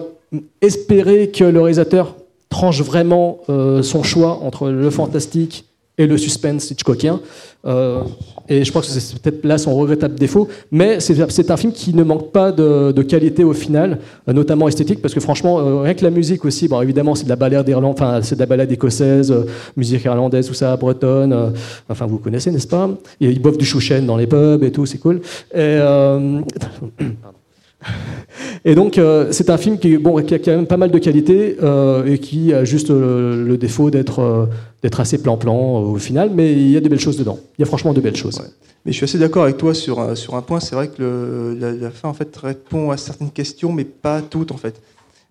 [0.61, 2.15] espéré que le réalisateur
[2.49, 5.65] tranche vraiment euh, son choix entre le fantastique
[5.97, 7.19] et le suspense Hitchcockien.
[7.65, 8.01] Euh,
[8.49, 10.47] et je pense que c'est peut-être là son regrettable défaut.
[10.71, 15.01] Mais c'est un film qui ne manque pas de, qualité au final, euh, notamment esthétique,
[15.01, 17.65] parce que franchement, euh, rien que la musique aussi, bon, évidemment, c'est de la balade
[17.65, 19.33] d'Irlande, enfin, c'est de la balade écossaise,
[19.75, 21.53] musique irlandaise, tout ça, bretonne.
[21.89, 22.89] enfin, vous connaissez, n'est-ce pas?
[23.19, 25.21] Et Ils boivent du chouchen dans les pubs et tout, c'est cool.
[25.53, 25.79] Et,
[28.65, 29.99] Et donc, euh, c'est un film qui, a
[30.39, 34.49] quand même pas mal de qualités euh, et qui a juste euh, le défaut d'être
[34.97, 37.39] assez plan-plan au final, mais il y a de belles choses dedans.
[37.57, 38.41] Il y a franchement de belles choses.
[38.85, 40.59] Mais je suis assez d'accord avec toi sur, un point.
[40.59, 44.57] C'est vrai que la, fin en fait répond à certaines questions, mais pas toutes en
[44.57, 44.81] fait.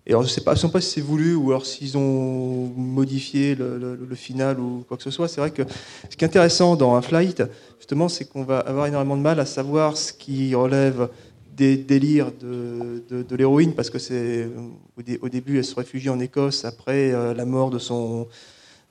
[0.07, 2.71] Et alors, je ne sais pas, sais pas si c'est voulu ou alors s'ils ont
[2.75, 5.27] modifié le, le, final ou quoi que ce soit.
[5.27, 5.61] C'est vrai que
[6.09, 7.43] ce qui est intéressant dans un flight,
[7.77, 11.07] justement, c'est qu'on va avoir énormément de mal à savoir ce qui relève
[11.61, 14.49] des délires de, l'héroïne, parce que c'est
[15.21, 18.27] au, début, elle se réfugie en Écosse après euh, la mort de son,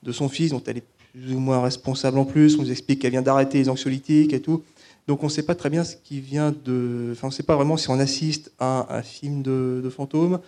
[0.05, 2.57] de son fils, dont elle est plus ou moins responsable en plus.
[2.57, 4.63] On nous explique qu'elle vient d'arrêter les anxiolytiques et tout.
[5.09, 7.09] Donc on ne sait pas très bien ce qui vient de.
[7.11, 10.39] Enfin, on ne sait pas vraiment si on assiste à un film de, de fantôme,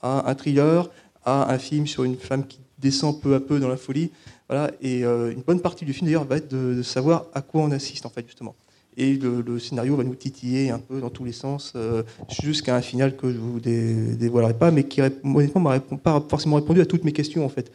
[0.00, 0.88] à un thriller,
[1.26, 4.12] à un film sur une femme qui descend peu à peu dans la folie.
[4.48, 4.70] Voilà.
[4.80, 7.60] Et euh, une bonne partie du film d'ailleurs va être de, de, savoir à quoi
[7.60, 8.54] on assiste en fait justement
[8.96, 12.02] et le, scénario va nous titiller un peu dans tous les sens euh,
[12.42, 16.80] jusqu'à un final que je vous dévoilerai pas, mais qui honnêtement m'a pas forcément répondu
[16.80, 17.70] à toutes mes questions en fait.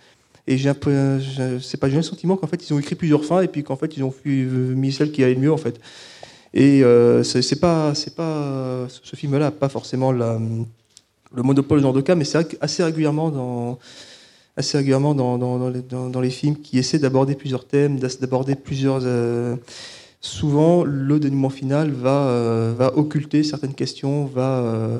[0.47, 1.19] Et j'ai un peu,
[1.61, 3.75] c'est pas j'ai le sentiment qu'en fait ils ont écrit plusieurs fins et puis qu'en
[3.75, 5.79] fait ils ont mis celle qui allait le mieux en fait.
[6.53, 12.01] Et euh, c'est pas, c'est pas, ce film-là n'a pas forcément le monopole genre de
[12.01, 13.77] cas, mais c'est assez régulièrement dans,
[14.57, 18.55] assez régulièrement dans, dans, dans les, dans- dans films qui essaient d'aborder plusieurs thèmes, d'aborder
[18.55, 19.01] plusieurs.
[19.03, 19.55] euh,
[20.21, 24.99] souvent, le dénouement final va, euh, va occulter certaines questions, va, euh,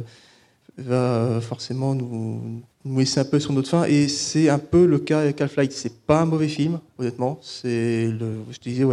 [0.78, 3.86] va euh, forcément nous, nous laisser un peu sur notre fin.
[3.86, 5.72] Et c'est un peu le cas avec Half-Life.
[5.74, 7.40] C'est pas un mauvais film, honnêtement.
[7.42, 8.84] C'est je te disais,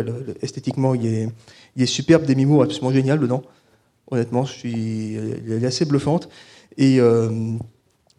[0.43, 1.29] esthétiquement, il est,
[1.75, 3.43] il est superbe, des mimos absolument génial dedans.
[4.11, 6.29] Honnêtement, je suis, elle est assez bluffante.
[6.77, 7.01] Et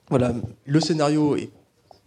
[0.10, 0.34] voilà,
[0.66, 1.49] le scénario est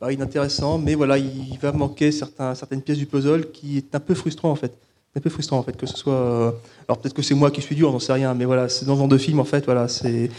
[0.01, 4.15] pas inintéressant, mais voilà, il va manquer certaines pièces du puzzle qui est un peu
[4.15, 4.73] frustrant en fait.
[5.15, 6.15] Un peu frustrant en fait que ce soit.
[6.15, 6.51] euh,
[6.89, 8.97] Alors peut-être que c'est moi qui suis dur, j'en sais rien, mais voilà, c'est dans
[8.97, 10.31] genre de film en fait, voilà, c'est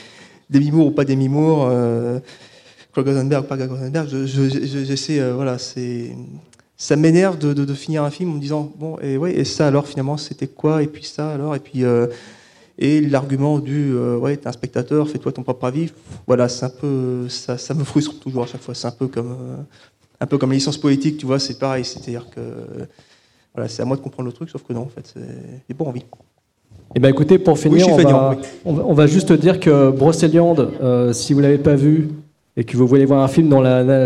[0.50, 1.68] des mimours ou pas des mimours.
[1.70, 2.20] Euh,
[2.96, 6.16] Rosenberg ou pas Claude Rosenberg, je- je- je- j'essaie, euh, voilà, c'est.
[6.76, 9.88] Ça m'énerve de, finir un film en me disant bon et ouais et ça alors
[9.88, 12.08] finalement c'était quoi et puis ça alors et puis euh,
[12.78, 15.94] et l'argument du ouais, t'es un spectateur, fais-toi ton propre avis,
[16.28, 18.74] voilà, c'est un peu ça, ça me frustre toujours à chaque fois.
[18.74, 19.38] C'est un peu comme
[20.20, 22.42] un peu comme la licence poétique, tu vois, c'est pareil, c'est-à-dire que
[23.54, 25.20] voilà, c'est à moi de comprendre le truc, sauf que non, en fait, c'est
[25.70, 26.04] j'ai pas envie.
[26.96, 28.48] Eh ben écoutez, pour finir, on, feignant, va, oui.
[28.66, 32.10] on va- on va juste dire que Brocéliande, euh, si vous l'avez pas vu
[32.56, 33.62] et que vous voulez voir un film dont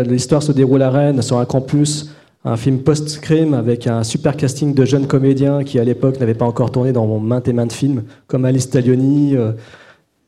[0.08, 2.10] l'histoire se déroule à Rennes, sur un campus,
[2.44, 6.46] un film post-crime avec un super casting de jeunes comédiens qui à l'époque n'avaient pas
[6.46, 9.52] encore tourné dans maintes et maintes films, comme Alice Taglioni, euh,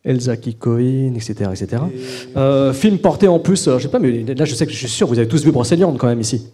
[0.05, 1.35] Elsa Kikoïn, etc.
[1.53, 1.83] etc.
[2.37, 4.89] Euh, film porté en plus, je sais pas, mais là je sais que je suis
[4.89, 6.49] sûr, vous avez tous vu Brocéliande quand même ici.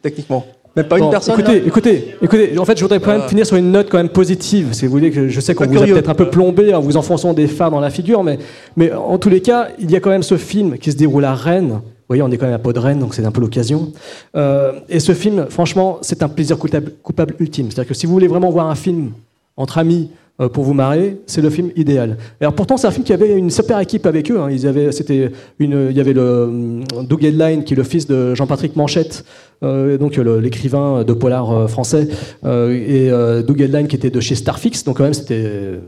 [0.00, 0.46] Techniquement.
[0.78, 2.58] Même pas une personne Écoutez, là écoutez, écoutez.
[2.58, 4.68] En fait, je voudrais quand même finir sur une note quand même positive.
[4.72, 6.96] Si vous voulez, que je sais qu'on vous a peut-être un peu plombé en vous
[6.96, 8.38] enfonçant des phares dans la figure, mais,
[8.76, 11.24] mais en tous les cas, il y a quand même ce film qui se déroule
[11.24, 11.80] à Rennes.
[11.80, 13.92] Vous voyez, on est quand même à Rennes, donc c'est un peu l'occasion.
[14.36, 17.66] Euh, et ce film, franchement, c'est un plaisir coupable, coupable ultime.
[17.70, 19.10] C'est-à-dire que si vous voulez vraiment voir un film
[19.56, 20.10] entre amis
[20.40, 22.16] euh, pour vous marrer, c'est le film idéal.
[22.40, 24.38] Alors pourtant, c'est un film qui avait une super équipe avec eux.
[24.40, 24.48] hein.
[24.52, 28.06] Ils avaient, c'était une, il y avait le hum, Doug Headline, qui est le fils
[28.06, 29.24] de Jean-Patrick Manchette,
[29.62, 32.08] donc le- l'écrivain de polar euh, français,
[32.44, 34.84] euh, et euh, Doug Headline qui était de chez Starfix.
[34.84, 35.80] Donc quand même, c'était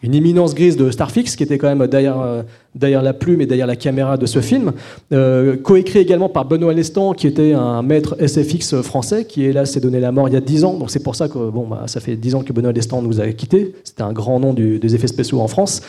[0.00, 2.42] une imminence grise de Starfix qui était quand même derrière, euh,
[2.76, 4.72] derrière la plume et derrière la caméra de ce film.
[5.12, 9.80] Euh, coécrit également par Benoît Lestan qui était un maître SFX français qui hélas s'est
[9.80, 10.74] donné la mort il y a 10 ans.
[10.78, 13.20] Donc c'est pour ça que bon, bah, ça fait 10 ans que Benoît Lestan nous
[13.20, 13.74] a quittés.
[13.82, 15.80] C'était un grand nom des effets spéciaux en France.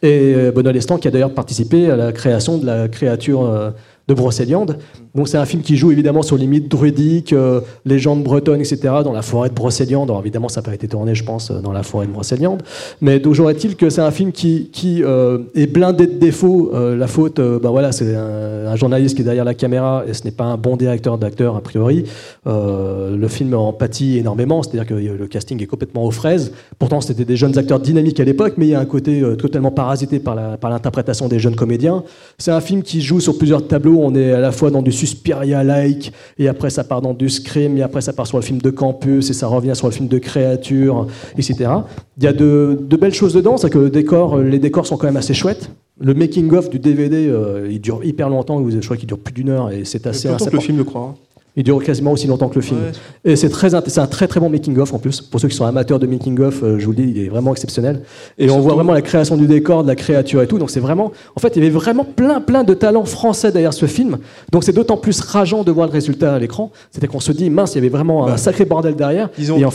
[0.00, 3.70] Et euh, Benoît Lestan qui a d'ailleurs participé à la création de la créature euh,
[4.06, 4.78] de Brocéliande.
[5.16, 8.78] Donc c'est un film qui joue évidemment sur les mythes druidiques, euh, légendes bretonnes, etc.
[9.02, 10.10] dans la forêt de Brocéliande.
[10.10, 12.62] Alors évidemment ça n'a pas été tourné, je pense, euh, dans la forêt de Brocéliande.
[13.00, 16.70] Mais toujours est-il que c'est un film qui, qui euh, est blindé de défauts.
[16.74, 20.22] Euh, la faute, bah voilà, c'est un, journaliste qui est derrière la caméra et ce
[20.24, 22.04] n'est pas un bon directeur d'acteur a priori.
[22.44, 26.52] Le film en pâtit énormément, c'est-à-dire que le casting est complètement aux fraises.
[26.78, 29.70] Pourtant c'était des jeunes acteurs dynamiques à l'époque, mais il y a un côté totalement
[29.70, 32.02] parasité par la- par l'interprétation des jeunes comédiens.
[32.36, 33.98] C'est un film qui joue sur plusieurs tableaux.
[34.02, 37.76] On est à la fois dans du Suspiria-like, et après ça part dans du Scream,
[37.78, 40.08] et après ça part sur le film de campus, et ça revient sur le film
[40.08, 41.06] de créature,
[41.38, 41.70] etc.
[42.18, 44.86] Il y a de, de belles choses dedans, c'est que le décor, euh, les décors
[44.86, 45.70] sont quand même assez chouettes.
[45.98, 49.48] Le making-of du DVD, euh, il dure hyper longtemps, je crois qu'il dure plus d'une
[49.48, 50.28] heure, et c'est assez...
[50.28, 51.14] Plus longtemps que le film, je crois.
[51.58, 52.80] Il dure quasiment aussi longtemps que le film.
[52.80, 53.32] Ouais.
[53.32, 55.22] Et c'est très, c'est un très très bon making of en plus.
[55.22, 57.28] Pour ceux qui sont amateurs de making of, euh, je vous le dis, il est
[57.28, 58.02] vraiment exceptionnel.
[58.38, 60.58] Et on voit vraiment la création du décor, de la créature et tout.
[60.58, 63.72] Donc c'est vraiment, en fait, il y avait vraiment plein plein de talents français derrière
[63.72, 64.18] ce film.
[64.52, 66.70] Donc c'est d'autant plus rageant de voir le résultat à l'écran.
[66.90, 69.30] C'était qu'on se dit mince, il y avait vraiment un sacré bordel derrière.
[69.58, 69.70] Et en-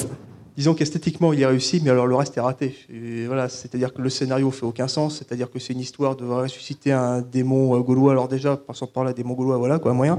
[0.58, 2.76] disons qu'esthétiquement, il est réussi, mais alors le reste est raté.
[2.94, 6.26] Et voilà, c'est-à-dire que le scénario fait aucun sens, c'est-à-dire que c'est une histoire de
[6.26, 8.12] ressusciter un démon euh, gaulois.
[8.12, 10.18] Alors déjà, passons par là, démon gaulois, voilà quoi, moyen.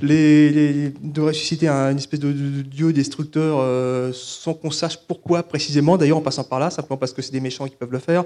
[0.00, 4.70] Les, les- de ressusciter un, une espèce de, de- de dieu destructeur euh, sans qu'on
[4.70, 5.96] sache pourquoi précisément.
[5.98, 8.24] D'ailleurs, en passant par là, simplement parce que c'est des méchants qui peuvent le faire.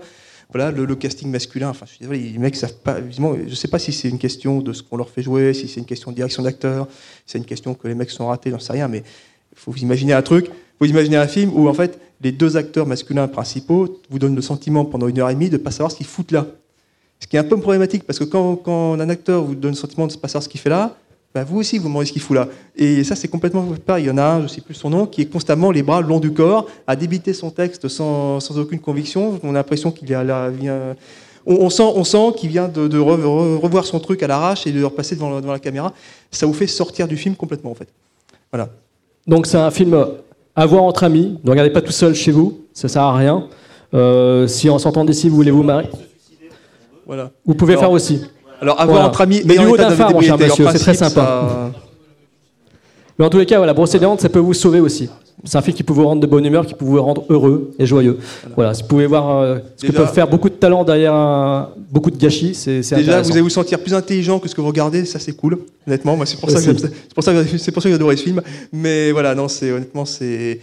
[0.53, 1.69] Voilà, le, le casting masculin.
[1.71, 2.99] Enfin, je suis désolé, les mecs savent pas.
[2.99, 5.69] Évidemment, je sais pas si c'est une question de ce qu'on leur fait jouer, si
[5.69, 6.89] c'est une question de direction d'acteur,
[7.25, 8.99] si c'est une question que les mecs sont ratés, j'en sais rien, mais
[9.53, 10.51] il faut vous imaginer un truc,
[10.81, 14.43] faut imaginer un film où en fait les deux acteurs masculins principaux vous donnent le
[14.43, 16.47] sentiment pendant une heure et demie de ne pas savoir ce qu'ils foutent là.
[17.19, 20.07] Ce qui est un peu problématique parce que quand, un acteur vous donne le sentiment
[20.07, 20.97] de ne pas savoir ce qu'il fait là,
[21.35, 22.49] bah vous aussi vous demandez ce qu'il fout là.
[22.77, 24.05] Et ça c'est complètement pareil.
[24.05, 25.83] Il y en a un, je ne sais plus son nom, qui est constamment les
[25.83, 29.39] bras le long du corps à débiter son texte sans, aucune conviction.
[29.43, 30.25] On a l'impression qu'il vient,
[31.47, 34.73] on, on sent, qu'il vient de, de re- re- revoir son truc à l'arrache et
[34.73, 35.93] de repasser devant, devant la caméra.
[36.31, 37.89] Ça vous fait sortir du film complètement en fait.
[38.51, 38.71] Voilà.
[39.27, 39.95] Donc c'est un film
[40.57, 41.39] à voir entre amis.
[41.45, 43.47] Ne regardez pas tout seul chez vous, ça sert à rien.
[43.95, 45.89] Euh, si en sortant d'ici vous voulez vous marier,
[47.07, 47.31] Voilà.
[47.45, 48.21] vous pouvez Alors- faire aussi.
[48.61, 49.09] Alors, avoir Voilà.
[49.09, 51.21] entre amis Mais du haut d'un phare, mon cher monsieur, c'est très sympa.
[51.23, 51.71] ça-
[53.19, 55.09] Mais en tous les cas, voilà, brosséliande, ça peut vous sauver aussi.
[55.45, 57.71] C'est un film qui peut vous rendre de bonne humeur, qui peut vous rendre heureux
[57.79, 58.19] et joyeux.
[58.57, 61.71] Voilà, si vous pouvez voir euh, ce que peuvent faire beaucoup de talents derrière un-
[61.91, 64.67] beaucoup de gâchis, c'est Déjà, vous allez vous sentir plus intelligent que ce que vous
[64.69, 65.59] regardez, ça c'est cool.
[65.87, 66.71] Honnêtement, moi c'est pour ça que
[67.15, 68.43] pour ça que pour ça que ce film.
[68.73, 70.61] Mais voilà, non, c'est honnêtement c'est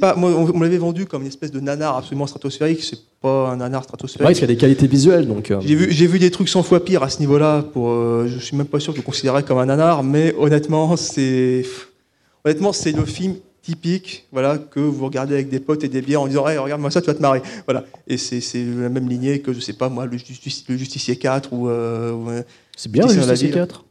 [0.00, 2.82] pas moi on, on me l'avait vendu comme une espèce de nanar absolument stratosphérique.
[2.82, 4.26] C'est pas un nanar Ouais, stratosphérique.
[4.26, 5.50] parce qu'il y a des qualités visuelles, donc.
[5.50, 7.64] euh, J'ai vu, des trucs 100 fois pires à ce niveau-là.
[7.72, 10.96] Pour, euh, je suis même pas sûr de le considérer comme un nanar, mais honnêtement,
[10.96, 11.64] c'est
[12.44, 16.22] honnêtement c'est le film typique, voilà, que vous regardez avec des potes et des bières
[16.22, 17.84] en disant, hey, regarde-moi ça, tu vas te marrer, voilà.
[18.08, 21.52] Et c'est, la même lignée que je sais pas moi, le, Justici- le Justicier 4
[21.52, 22.42] ou, euh,
[22.76, 23.50] C'est bien, le ville.
[23.52, 23.84] 4.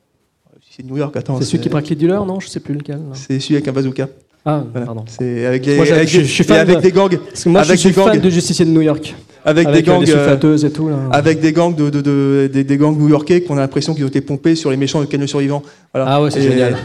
[0.76, 1.16] c'est New York.
[1.16, 2.40] Attends, C'est celui qui braque les dealers, non?
[2.40, 3.00] Je sais plus lequel.
[3.14, 4.08] C'est celui avec un bazooka.
[4.46, 4.86] Ah, Voilà.
[4.86, 5.04] pardon.
[5.08, 7.18] C'est avec les, Moi, avec je- des- je suis et fan avec de- des gangs,
[7.18, 9.14] Parce que moi, avec je suis des gangs, fan de Justicier de New York.
[9.44, 10.88] avec, Avec des euh, gangs, euh, et tout.
[10.90, 10.96] Là.
[11.12, 14.08] avec des gangs de, de- de- des, des gangs new-yorkais qu'on a l'impression qu'ils ont
[14.08, 15.62] été pompés sur les méchants de Canyon survivants.
[15.94, 16.10] Voilà.
[16.10, 16.78] Ah ouais, c'est génial.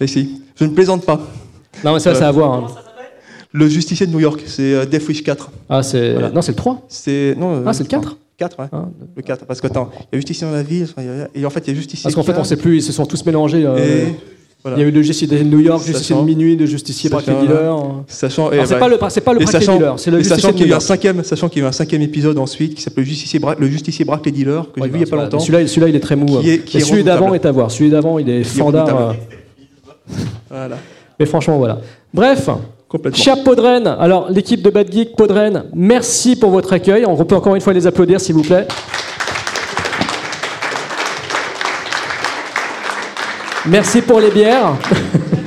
[0.00, 1.20] Et si, je ne plaisante pas.
[1.84, 2.52] Non, mais ça, c'est à voir.
[2.54, 2.66] hein.
[3.54, 5.50] Le justicier de New York, c'est euh, Death Wish 4.
[5.68, 6.12] Ah, c'est.
[6.14, 6.30] Voilà.
[6.30, 6.82] Non, c'est le 3.
[6.88, 7.56] C'est non.
[7.56, 8.66] euh, Ah, c'est le 4 4, ouais.
[8.72, 9.44] Ah, Le 4.
[9.44, 11.44] Parce que attends, il y a justicier dans la ville, enfin, il y a- et
[11.46, 12.02] en fait il y a justicier.
[12.04, 13.64] Parce qu'en fait, on 4, sait plus, ils se sont tous mélangés.
[13.66, 14.14] euh, Et
[14.64, 14.78] voilà.
[14.78, 16.64] Il y a eu le justicier de New York, le justicier de Sachant- minuit, le
[16.64, 17.34] justicier braque les
[18.06, 20.16] sachant, et, Alors, c'est bah, pas le, c'est pas le et sachant- dealers, c'est le
[20.16, 20.86] et justicier sachant de qu'il New y a eu un York.
[20.86, 23.66] cinquième, sachant qu'il y a eu un cinquième épisode ensuite qui s'appelle Justicier Bra- le
[23.68, 25.24] justicier braque les dealers que j'ai vu il y a pas voilà.
[25.24, 25.40] longtemps.
[25.40, 26.26] Celui-là, celui-là, il est très mou.
[26.26, 26.40] Qui hein.
[26.54, 27.44] est- qui Et est celui d'avant redoutable.
[27.44, 27.70] est à voir.
[27.70, 28.86] Celui d'avant, il est fandard.
[28.86, 29.18] redoutable.
[30.10, 30.14] euh,
[30.48, 30.78] Voilà.
[31.22, 31.78] Mais franchement, voilà.
[32.12, 32.50] Bref,
[33.14, 37.06] cher Podren, alors l'équipe de Bad Geek, Podren, merci pour votre accueil.
[37.06, 38.66] On peut encore une fois les applaudir, s'il vous plaît.
[43.66, 44.74] Merci pour les bières.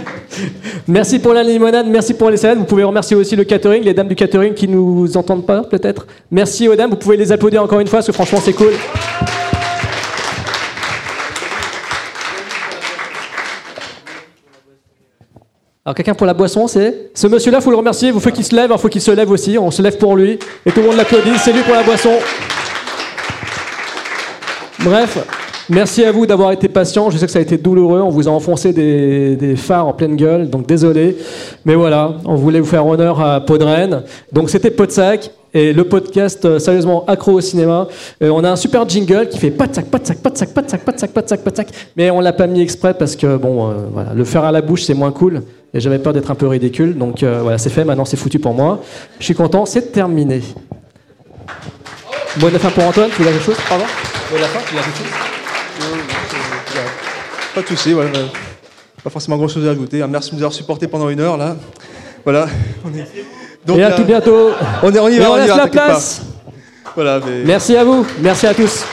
[0.88, 2.60] merci pour la limonade, merci pour les salades.
[2.60, 6.08] Vous pouvez remercier aussi le catering, les dames du catering qui nous entendent pas, peut-être.
[6.32, 8.72] Merci aux dames, vous pouvez les applaudir encore une fois, parce que franchement, c'est cool.
[15.88, 17.12] Alors quelqu'un pour la boisson, c'est?
[17.14, 18.10] Ce monsieur-là, faut le remercier.
[18.10, 19.56] Il faut qu'il se lève, il faut qu'il se lève aussi.
[19.60, 21.38] On se lève pour lui et tout le monde l'applaudit.
[21.38, 22.10] C'est lui pour la boisson.
[24.80, 25.20] Bref,
[25.70, 27.12] merci à vous d'avoir été patient.
[27.12, 28.02] Je sais que ça a été douloureux.
[28.02, 31.18] On vous a enfoncé des, phares en pleine gueule, donc désolé.
[31.66, 34.02] Mais voilà, on voulait vous faire honneur à Podren.
[34.32, 37.88] Donc c'était Podsac et le podcast euh, sérieusement accro au cinéma.
[38.24, 40.32] Euh, on a un super jingle qui fait pas de sac, pas de sac, pas
[40.32, 41.68] de sac, pas de sac, pas de sac, pas de sac.
[41.96, 44.62] Mais on l'a pas mis exprès parce que bon, euh, voilà, le faire à la
[44.62, 45.44] bouche c'est moins cool.
[45.76, 46.98] Et j'avais peur d'être un peu ridicule.
[46.98, 47.84] Donc euh, voilà, c'est fait.
[47.84, 48.82] Maintenant c'est foutu pour moi.
[49.20, 49.66] Je suis content.
[49.68, 50.42] C'est terminé.
[52.38, 53.10] Bonne fin pour Antoine.
[53.12, 53.58] Tu voulais quelque chose?
[53.70, 53.84] Pardon?
[54.32, 54.60] Bonne fin.
[54.66, 55.08] Tu voulais quelque chose?
[57.54, 58.10] Pas de soucis, voilà.
[59.04, 60.02] Pas forcément grand chose à ajouter.
[60.02, 60.08] hein.
[60.10, 61.56] Merci de nous avoir supportés pendant une heure là.
[62.24, 62.48] Voilà.
[62.84, 63.06] On est-
[63.66, 64.52] Donc, Et à là, tout bientôt.
[64.84, 65.70] On, est, on y Et va, on on y laisse va, la pas.
[65.70, 66.22] place.
[66.96, 68.06] Voilà, mais- Merci à vous.
[68.20, 68.84] Merci à tous.